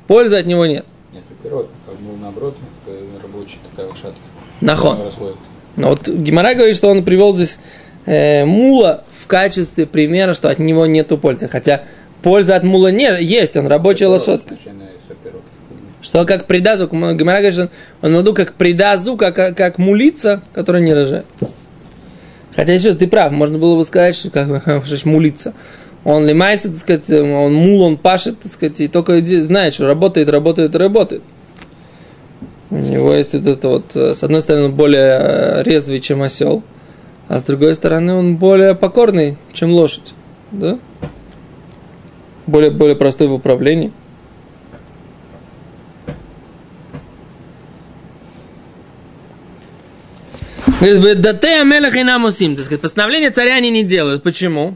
Пользы 0.07 0.37
от 0.37 0.45
него 0.45 0.65
нет. 0.65 0.85
Нет, 1.13 1.23
наоборот, 1.43 1.69
как 1.85 1.99
мул 1.99 2.15
наоборот, 2.21 2.57
рабочий, 3.21 3.57
такая 3.69 3.87
лошадка. 3.87 4.19
Нахон. 4.61 4.97
Но 5.75 5.89
вот 5.89 6.07
Гимара 6.07 6.53
говорит, 6.53 6.75
что 6.75 6.89
он 6.89 7.03
привел 7.03 7.33
здесь 7.33 7.59
э, 8.05 8.45
мула 8.45 9.03
в 9.21 9.27
качестве 9.27 9.85
примера, 9.85 10.33
что 10.33 10.49
от 10.49 10.59
него 10.59 10.85
нету 10.85 11.17
пользы. 11.17 11.47
Хотя 11.47 11.83
польза 12.21 12.55
от 12.55 12.63
мула 12.63 12.91
нет, 12.91 13.19
есть, 13.19 13.57
он 13.57 13.67
рабочая 13.67 14.07
лошадка. 14.07 14.55
Изначально 14.55 14.85
саперот. 15.07 15.41
Что 16.01 16.25
как 16.25 16.45
придазук, 16.45 16.91
Гимара 16.91 17.37
говорит, 17.37 17.53
что 17.53 17.69
он 18.01 18.13
наду 18.13 18.33
как 18.33 18.53
придазу, 18.53 19.17
как, 19.17 19.35
как, 19.35 19.57
как 19.57 19.77
мулица, 19.77 20.41
которая 20.53 20.83
не 20.83 20.93
рожает. 20.93 21.25
Хотя 22.55 22.73
еще 22.73 22.93
ты 22.93 23.07
прав, 23.07 23.31
можно 23.31 23.57
было 23.57 23.75
бы 23.75 23.83
сказать, 23.83 24.15
что 24.15 24.29
как 24.29 24.85
ж 24.85 25.05
мулица. 25.05 25.53
Он 26.03 26.25
лимайся, 26.27 26.69
так 26.69 26.79
сказать, 26.79 27.09
он 27.09 27.53
мул, 27.53 27.81
он 27.81 27.97
пашет, 27.97 28.39
так 28.41 28.51
сказать, 28.51 28.79
и 28.81 28.87
только 28.87 29.19
знает, 29.43 29.73
что 29.73 29.87
работает, 29.87 30.27
работает, 30.27 30.75
работает. 30.75 31.23
У 32.69 32.75
него 32.75 33.13
есть 33.13 33.33
вот 33.33 33.45
это 33.45 33.67
вот, 33.69 33.95
э, 33.95 34.13
с 34.15 34.23
одной 34.23 34.41
стороны, 34.41 34.65
он 34.65 34.73
более 34.73 35.19
э, 35.19 35.63
резвый, 35.63 35.99
чем 35.99 36.23
осел, 36.23 36.63
а 37.27 37.39
с 37.39 37.43
другой 37.43 37.75
стороны, 37.75 38.13
он 38.15 38.35
более 38.35 38.75
покорный, 38.75 39.37
чем 39.53 39.71
лошадь. 39.71 40.13
Да? 40.51 40.79
Более, 42.47 42.71
более 42.71 42.95
простой 42.95 43.27
в 43.27 43.33
управлении. 43.33 43.93
Говорит, 50.81 51.21
дате 51.21 51.61
амелах 51.61 51.95
и 51.95 52.03
намусим. 52.03 52.57
Так 52.57 52.65
сказать, 52.65 52.81
постановление 52.81 53.29
царя 53.29 53.55
они 53.55 53.69
не 53.69 53.83
делают. 53.83 54.21
Почему? 54.21 54.75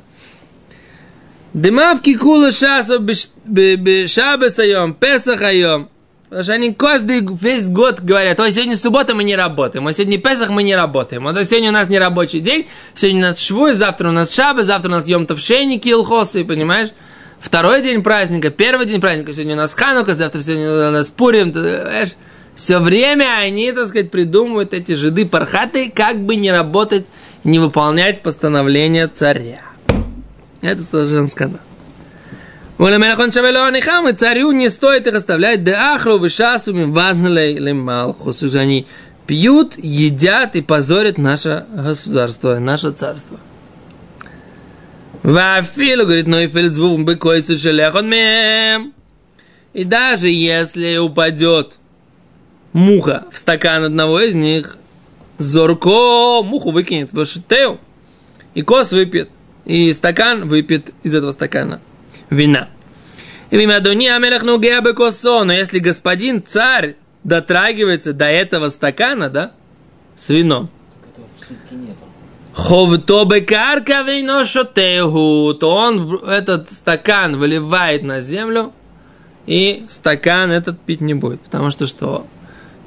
Дымавки 1.57 2.13
кула 2.13 2.51
шасов 2.51 3.01
бешабес 3.01 4.59
айом, 4.59 4.93
песах 4.93 5.41
айом. 5.41 5.89
Потому 6.25 6.43
что 6.43 6.53
они 6.53 6.71
каждый 6.71 7.25
весь 7.41 7.67
год 7.69 7.99
говорят, 7.99 8.39
ой, 8.39 8.51
сегодня 8.51 8.77
суббота 8.77 9.15
мы 9.15 9.23
не 9.23 9.35
работаем, 9.35 9.87
ой, 9.87 9.93
сегодня 9.93 10.19
Песах 10.19 10.49
мы 10.49 10.61
не 10.61 10.75
работаем, 10.75 11.25
ой, 11.25 11.45
сегодня 11.45 11.69
у 11.69 11.73
нас 11.73 11.89
не 11.89 11.97
рабочий 11.97 12.41
день, 12.41 12.67
сегодня 12.93 13.19
у 13.19 13.29
нас 13.29 13.39
швуй, 13.39 13.73
завтра 13.73 14.09
у 14.09 14.11
нас 14.11 14.35
шабы, 14.35 14.61
завтра 14.61 14.89
у 14.89 14.91
нас 14.91 15.07
ем 15.07 15.25
товшеники, 15.25 15.89
илхосы, 15.89 16.45
понимаешь? 16.45 16.89
Второй 17.39 17.81
день 17.81 18.03
праздника, 18.03 18.51
первый 18.51 18.85
день 18.85 19.01
праздника, 19.01 19.33
сегодня 19.33 19.55
у 19.55 19.57
нас 19.57 19.73
Ханука, 19.73 20.13
завтра 20.13 20.41
сегодня 20.41 20.89
у 20.89 20.91
нас 20.91 21.09
Пурим, 21.09 21.53
понимаешь? 21.53 22.17
Все 22.53 22.77
время 22.77 23.35
они, 23.39 23.71
так 23.71 23.87
сказать, 23.87 24.11
придумывают 24.11 24.73
эти 24.73 24.91
жиды 24.91 25.25
пархаты, 25.25 25.89
как 25.89 26.19
бы 26.19 26.35
не 26.35 26.51
работать, 26.51 27.07
не 27.43 27.57
выполнять 27.57 28.21
постановление 28.21 29.07
царя. 29.07 29.66
Это 30.61 30.83
совершенно 30.83 31.27
сказано. 31.27 31.59
Волемелахон 32.77 33.31
шавелоанихам, 33.31 34.07
и 34.07 34.13
царю 34.13 34.51
не 34.51 34.69
стоит 34.69 35.07
их 35.07 35.15
оставлять, 35.15 35.63
да 35.63 35.95
ахру 35.95 36.19
вишасуми 36.19 36.83
вазнлей 36.83 37.57
лималхус. 37.57 38.43
Они 38.55 38.85
пьют, 39.25 39.73
едят 39.77 40.55
и 40.55 40.61
позорят 40.61 41.17
наше 41.17 41.65
государство, 41.73 42.59
наше 42.59 42.91
царство. 42.91 43.39
Вафилу, 45.23 46.03
говорит, 46.03 46.27
но 46.27 46.39
и 46.39 46.47
фельдзвум 46.47 47.03
быкой 47.03 47.43
сушелехон 47.43 48.09
мем. 48.09 48.93
И 49.73 49.83
даже 49.83 50.29
если 50.29 50.97
упадет 50.97 51.77
муха 52.73 53.25
в 53.31 53.37
стакан 53.37 53.83
одного 53.83 54.21
из 54.21 54.35
них, 54.35 54.77
зорко 55.39 56.43
муху 56.43 56.71
выкинет 56.71 57.11
в 57.11 57.25
шитею 57.25 57.79
и 58.53 58.61
кос 58.61 58.91
выпьет 58.91 59.29
и 59.67 59.91
стакан 59.91 60.47
выпьет 60.47 60.93
из 61.03 61.13
этого 61.13 61.31
стакана 61.31 61.81
вина. 62.29 62.69
И 63.51 63.57
имя 63.57 63.77
Адони 63.77 64.07
Амелах 64.07 64.43
Нугея 64.43 64.81
Бекосо, 64.81 65.43
но 65.43 65.51
если 65.51 65.79
господин 65.79 66.41
царь 66.41 66.95
дотрагивается 67.25 68.13
до 68.13 68.25
этого 68.25 68.69
стакана, 68.69 69.29
да, 69.29 69.51
с 70.15 70.29
вином, 70.29 70.69
Так 71.01 71.11
этого 71.11 71.27
в 71.37 71.45
свитке 71.45 71.75
нету. 71.75 71.99
Ховто 72.53 73.25
бекарка 73.25 74.03
вино 74.03 74.45
шотеху, 74.45 75.53
то 75.53 75.69
он 75.69 76.15
этот 76.25 76.71
стакан 76.71 77.35
выливает 77.35 78.03
на 78.03 78.21
землю, 78.21 78.71
и 79.45 79.85
стакан 79.89 80.49
этот 80.49 80.79
пить 80.79 81.01
не 81.01 81.13
будет. 81.13 81.41
Потому 81.41 81.71
что 81.71 81.87
что? 81.87 82.25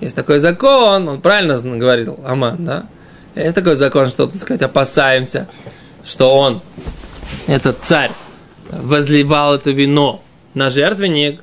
Есть 0.00 0.16
такой 0.16 0.38
закон, 0.38 1.08
он 1.08 1.20
правильно 1.20 1.58
говорил, 1.76 2.18
Аман, 2.24 2.64
да? 2.64 2.86
Есть 3.34 3.54
такой 3.54 3.76
закон, 3.76 4.08
что, 4.08 4.26
так 4.26 4.40
сказать, 4.40 4.62
опасаемся, 4.62 5.46
что 6.04 6.36
он, 6.36 6.60
этот 7.46 7.78
царь, 7.82 8.12
возливал 8.70 9.54
это 9.54 9.70
вино 9.70 10.22
на 10.54 10.70
жертвенник, 10.70 11.42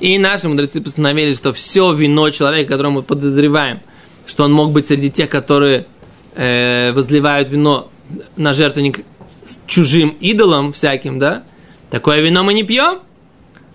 и 0.00 0.18
наши 0.18 0.48
мудрецы 0.48 0.80
постановили, 0.80 1.34
что 1.34 1.52
все 1.52 1.92
вино 1.92 2.30
человека, 2.30 2.70
которого 2.72 2.92
мы 2.92 3.02
подозреваем, 3.02 3.80
что 4.26 4.44
он 4.44 4.52
мог 4.52 4.72
быть 4.72 4.86
среди 4.86 5.10
тех, 5.10 5.28
которые 5.28 5.86
э, 6.34 6.92
возливают 6.92 7.50
вино 7.50 7.90
на 8.36 8.54
жертвенник 8.54 9.00
с 9.44 9.58
чужим 9.66 10.16
идолом 10.20 10.72
всяким, 10.72 11.18
да, 11.18 11.44
такое 11.90 12.20
вино 12.20 12.44
мы 12.44 12.54
не 12.54 12.62
пьем. 12.62 13.00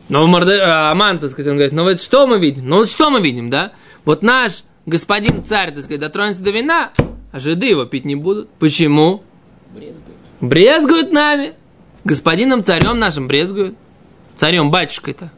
Но 0.08 0.26
Морде... 0.28 0.60
а, 0.62 0.92
Аман, 0.92 1.20
так 1.20 1.32
сказать, 1.32 1.50
он 1.50 1.58
говорит, 1.58 1.74
ну 1.74 1.84
вот 1.84 2.00
что 2.00 2.28
мы 2.28 2.38
видим? 2.38 2.68
Ну 2.68 2.78
вот 2.78 2.90
что 2.90 3.10
мы 3.10 3.22
видим, 3.22 3.50
да? 3.50 3.72
Вот 4.04 4.22
наш 4.22 4.64
господин 4.86 5.44
царь, 5.44 5.74
так 5.74 5.84
сказать, 5.84 6.00
дотронется 6.00 6.44
до 6.44 6.52
вина, 6.52 6.92
а 7.32 7.40
жиды 7.40 7.68
его 7.68 7.86
пить 7.86 8.06
не 8.06 8.16
будут. 8.16 8.50
Почему? 8.60 9.24
Брезгуют. 9.76 10.18
Брезгуют 10.40 11.12
нами. 11.12 11.54
Господином 12.06 12.64
царем 12.64 12.98
нашим 12.98 13.28
брезгуют. 13.28 13.76
Царем, 14.36 14.72
батюшкой-то. 14.72 15.32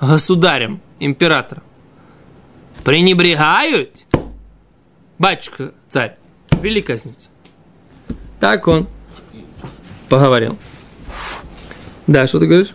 Государем, 0.00 0.80
императором. 1.00 1.64
Пренебрегают. 2.84 4.06
Батюшка, 5.18 5.72
царь, 5.88 6.16
вели 6.60 6.80
казнить. 6.80 7.28
Так 8.38 8.68
он 8.68 8.86
поговорил. 10.08 10.56
Да, 12.06 12.26
что 12.26 12.38
ты 12.38 12.46
говоришь? 12.46 12.74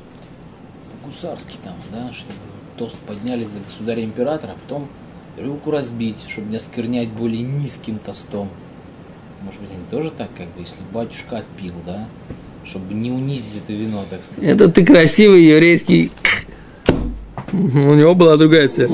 Гусарский 1.05 1.57
там, 1.63 1.75
да, 1.91 2.11
чтобы 2.11 2.33
тост 2.77 2.97
подняли 2.97 3.45
за 3.45 3.59
государя-императора, 3.59 4.51
а 4.51 4.55
потом 4.55 4.89
рюмку 5.37 5.71
разбить, 5.71 6.17
чтобы 6.27 6.49
не 6.49 6.57
осквернять 6.57 7.09
более 7.09 7.43
низким 7.43 7.99
тостом. 7.99 8.49
Может 9.43 9.61
быть, 9.61 9.71
они 9.71 9.85
тоже 9.89 10.11
так, 10.11 10.29
как 10.37 10.47
бы, 10.47 10.61
если 10.61 10.77
батюшка 10.93 11.39
отпил, 11.39 11.73
да, 11.85 12.07
чтобы 12.63 12.93
не 12.93 13.11
унизить 13.11 13.61
это 13.63 13.73
вино, 13.73 14.05
так 14.09 14.21
сказать. 14.23 14.49
Это 14.49 14.69
ты 14.69 14.85
красивый 14.85 15.43
еврейский. 15.43 16.11
У 17.51 17.93
него 17.95 18.15
была 18.15 18.37
другая 18.37 18.67
цель. 18.69 18.89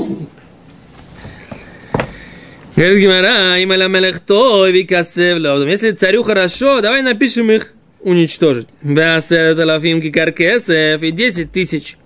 Говорит 2.75 2.99
Гимара, 2.99 3.57
им 3.57 3.71
аля 3.71 3.87
мелех 3.87 4.19
той 4.19 4.71
викасев 4.71 5.39
лавдом. 5.39 5.67
Если 5.67 5.91
царю 5.91 6.23
хорошо, 6.23 6.79
давай 6.81 7.01
напишем 7.01 7.51
их 7.51 7.73
уничтожить. 8.01 8.67
Беасерет 8.83 9.59
алафим 9.59 10.01
кикар 10.01 10.31
кесев 10.31 11.01
и 11.01 11.11
10 11.11 11.51
тысяч 11.51 11.97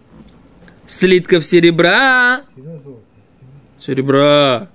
слитков 0.86 1.43
серебра. 1.43 2.41
Серебра. 3.77 4.69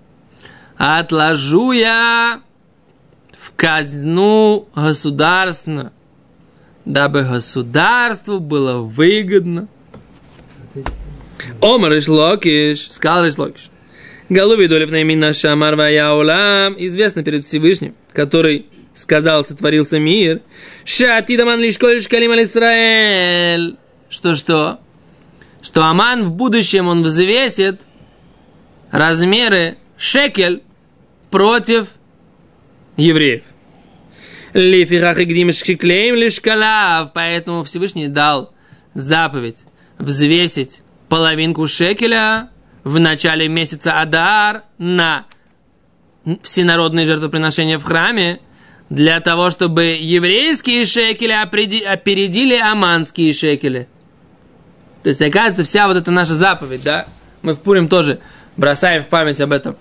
Отложу 0.76 1.72
я 1.72 2.42
казну 3.56 4.68
государственную, 4.74 5.92
дабы 6.84 7.22
государству 7.22 8.38
было 8.38 8.80
выгодно. 8.80 9.68
Омар 11.60 11.98
Ишлокиш, 11.98 12.90
сказал 12.90 13.28
Ишлокиш. 13.28 13.70
Голуби 14.28 14.66
долев 14.66 14.90
на 14.90 15.02
имя 15.02 15.32
Шамар 15.32 15.76
Ваяулам, 15.76 16.74
известно 16.78 17.22
перед 17.22 17.44
Всевышним, 17.44 17.94
который 18.12 18.66
сказал, 18.92 19.44
сотворился 19.44 19.98
мир. 19.98 20.40
Шати 20.84 21.36
даман 21.36 21.60
лишколь 21.60 22.02
шкалим 22.02 22.32
аль 22.32 22.42
Исраэль. 22.42 23.76
Что-что? 24.08 24.80
Что 25.62 25.84
Аман 25.84 26.22
в 26.22 26.32
будущем 26.32 26.88
он 26.88 27.02
взвесит 27.02 27.80
размеры 28.90 29.76
шекель 29.96 30.62
против 31.30 31.88
евреев. 32.96 33.42
Лифихах 34.52 35.20
игдим 35.20 35.52
шкиклеем 35.52 36.14
лишь. 36.14 36.40
Поэтому 37.12 37.64
Всевышний 37.64 38.08
дал 38.08 38.52
заповедь 38.94 39.64
взвесить 39.98 40.82
половинку 41.08 41.66
шекеля 41.66 42.50
в 42.84 42.98
начале 42.98 43.48
месяца 43.48 44.00
Адар 44.00 44.62
на 44.78 45.26
всенародные 46.42 47.06
жертвоприношения 47.06 47.78
в 47.78 47.84
храме, 47.84 48.40
для 48.88 49.20
того, 49.20 49.50
чтобы 49.50 49.96
еврейские 50.00 50.84
шекели 50.84 51.32
опередили 51.32 52.56
аманские 52.56 53.34
шекели. 53.34 53.88
То 55.02 55.10
есть, 55.10 55.22
оказывается, 55.22 55.64
вся 55.64 55.88
вот 55.88 55.96
эта 55.96 56.10
наша 56.10 56.34
заповедь, 56.34 56.82
да, 56.82 57.06
мы 57.42 57.54
в 57.54 57.60
Пурим 57.60 57.88
тоже 57.88 58.20
бросаем 58.56 59.02
в 59.02 59.08
память 59.08 59.40
об 59.40 59.52
этом, 59.52 59.76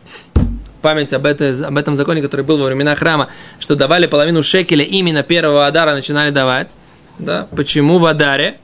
память 0.86 1.14
об, 1.14 1.26
это, 1.26 1.66
об 1.66 1.80
этом 1.80 1.96
законе, 1.96 2.22
который 2.22 2.46
был 2.46 2.60
во 2.60 2.66
времена 2.66 2.94
храма, 2.94 3.30
что 3.60 3.76
давали 3.76 4.06
половину 4.06 4.44
шекеля 4.44 4.86
именно 4.86 5.24
первого 5.24 5.66
Адара 5.66 5.96
начинали 5.96 6.30
давать. 6.30 6.76
Да? 7.18 7.48
Почему 7.56 7.98
в 7.98 8.06
Адаре? 8.06 8.60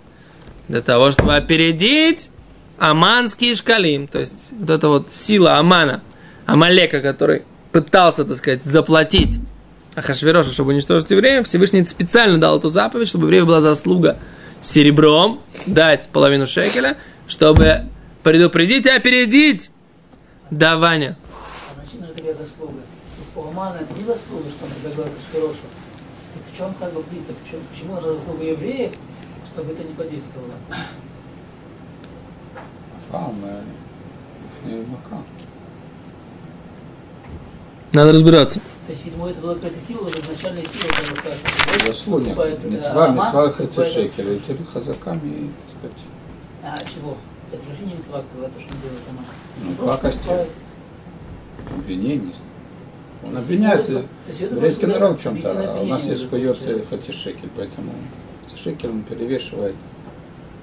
Для 0.67 0.81
того, 0.81 1.09
чтобы 1.09 1.35
опередить 1.35 2.29
аманский 2.77 3.55
шкалим. 3.55 4.07
То 4.07 4.19
есть, 4.19 4.51
вот 4.51 4.69
эта 4.69 4.87
вот 4.87 5.11
сила 5.11 5.57
Амана, 5.57 6.03
Амалека, 6.45 7.01
который 7.01 7.41
пытался, 7.71 8.23
так 8.23 8.37
сказать, 8.37 8.63
заплатить 8.65 9.39
Ахашвероша, 9.95 10.51
чтобы 10.51 10.73
уничтожить 10.73 11.09
евреев, 11.09 11.47
Всевышний 11.47 11.83
специально 11.85 12.37
дал 12.37 12.59
эту 12.59 12.69
заповедь, 12.69 13.07
чтобы 13.07 13.25
евреев 13.25 13.47
была 13.47 13.61
заслуга 13.61 14.17
серебром 14.61 15.41
дать 15.65 16.07
половину 16.13 16.45
шекеля, 16.45 16.97
чтобы 17.27 17.87
предупредить 18.21 18.85
и 18.85 18.89
опередить 18.89 19.71
давание 20.51 21.17
твоя 22.31 22.33
заслуга. 22.33 22.81
Из 23.19 23.27
не 23.97 24.03
заслуга, 24.03 24.49
что 24.49 24.65
он 24.65 24.71
предлагает 24.71 25.13
Ашкарошу. 25.19 25.61
Так 26.33 26.43
в 26.51 26.57
чем 26.57 26.73
как 26.79 26.93
бы 26.93 27.03
принцип? 27.03 27.37
Почему, 27.37 27.61
почему 27.71 28.01
же 28.01 28.13
заслуга 28.13 28.43
евреев, 28.43 28.93
чтобы 29.51 29.73
это 29.73 29.83
не 29.83 29.93
подействовало? 29.93 30.53
Э, 33.11 34.83
Надо 37.93 38.13
разбираться. 38.13 38.59
То 38.85 38.91
есть, 38.93 39.05
видимо, 39.05 39.29
это 39.29 39.41
была 39.41 39.55
какая-то 39.55 39.79
сила, 39.79 40.07
уже 40.07 40.19
изначальная 40.19 40.63
сила, 40.63 40.87
которая 40.87 41.37
как 41.37 41.87
Заслуга. 41.87 42.29
Митцва, 42.63 43.09
митцва 43.09 43.51
хацешекер, 43.51 44.31
и 44.31 44.39
теперь 44.39 44.65
хазаками, 44.65 45.51
так 45.81 45.91
сказать. 45.91 45.97
А 46.63 46.77
чего? 46.89 47.17
Это 47.51 47.61
вообще 47.67 47.83
не 47.83 47.93
митцва, 47.95 48.21
то, 48.21 48.59
что 48.59 48.69
делает 48.69 49.01
Аман. 49.09 49.25
Ну, 49.63 49.73
просто 49.75 50.47
Обвинение. 51.69 52.33
Он 53.23 53.31
То 53.33 53.37
обвиняет 53.37 53.81
это- 53.81 53.93
то 53.93 54.31
это 54.31 54.55
еврейский 54.55 54.85
народ 54.87 55.19
в 55.19 55.23
чем-то. 55.23 55.73
А 55.73 55.81
у 55.81 55.85
нас 55.85 56.03
есть 56.03 56.27
получается. 56.29 56.83
хатишекель, 56.89 57.49
поэтому 57.55 57.91
хатишекель 58.47 58.89
он 58.89 59.03
перевешивает 59.03 59.75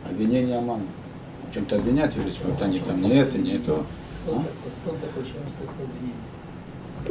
обвинение 0.08 0.58
Амана. 0.58 0.82
В 1.50 1.54
чем-то 1.54 1.76
обвинять 1.76 2.14
еврейский, 2.16 2.42
вот 2.44 2.60
они 2.60 2.78
там 2.80 2.98
не 2.98 3.14
это, 3.14 3.38
не 3.38 3.58
то. 3.58 3.86
Кто 4.24 4.32
он 4.32 4.44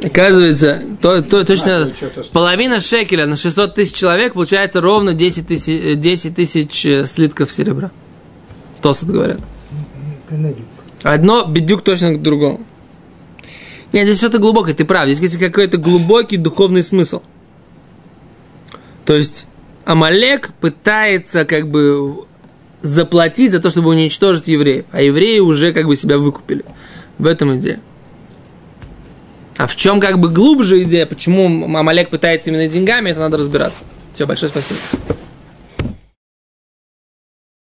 А? 0.02 0.06
Оказывается, 0.06 0.80
то, 1.00 1.22
то, 1.22 1.44
точно 1.44 1.92
половина 2.32 2.80
шекеля 2.80 3.26
на 3.26 3.34
600 3.34 3.74
тысяч 3.74 3.94
человек 3.94 4.34
получается 4.34 4.80
ровно 4.80 5.12
10 5.12 5.48
тысяч, 5.48 5.68
э, 5.68 5.94
10 5.96 6.36
тысяч 6.36 6.86
э, 6.86 7.04
слитков 7.04 7.50
серебра. 7.52 7.90
Тосот 8.80 9.08
говорят. 9.08 9.40
Одно 11.02 11.44
бедюк 11.46 11.82
точно 11.82 12.14
к 12.14 12.22
другому. 12.22 12.60
Нет, 13.92 14.06
здесь 14.06 14.18
что-то 14.18 14.38
глубокое, 14.38 14.74
ты 14.74 14.84
прав. 14.84 15.08
Здесь 15.08 15.20
есть 15.20 15.38
какой-то 15.38 15.78
глубокий 15.78 16.36
духовный 16.36 16.82
смысл. 16.82 17.22
То 19.04 19.16
есть 19.16 19.46
Амалек 19.84 20.52
пытается 20.60 21.44
как 21.44 21.70
бы 21.70 22.24
заплатить 22.82 23.52
за 23.52 23.60
то, 23.60 23.70
чтобы 23.70 23.90
уничтожить 23.90 24.48
евреев. 24.48 24.84
А 24.92 25.00
евреи 25.00 25.38
уже 25.38 25.72
как 25.72 25.86
бы 25.86 25.96
себя 25.96 26.18
выкупили. 26.18 26.64
В 27.16 27.26
этом 27.26 27.56
идея. 27.56 27.80
А 29.56 29.66
в 29.66 29.74
чем 29.74 29.98
как 29.98 30.20
бы 30.20 30.28
глубже 30.28 30.82
идея, 30.82 31.06
почему 31.06 31.64
Амалек 31.76 32.10
пытается 32.10 32.50
именно 32.50 32.68
деньгами, 32.68 33.10
это 33.10 33.20
надо 33.20 33.38
разбираться. 33.38 33.84
Все, 34.12 34.26
большое 34.26 34.50
спасибо. 34.50 34.78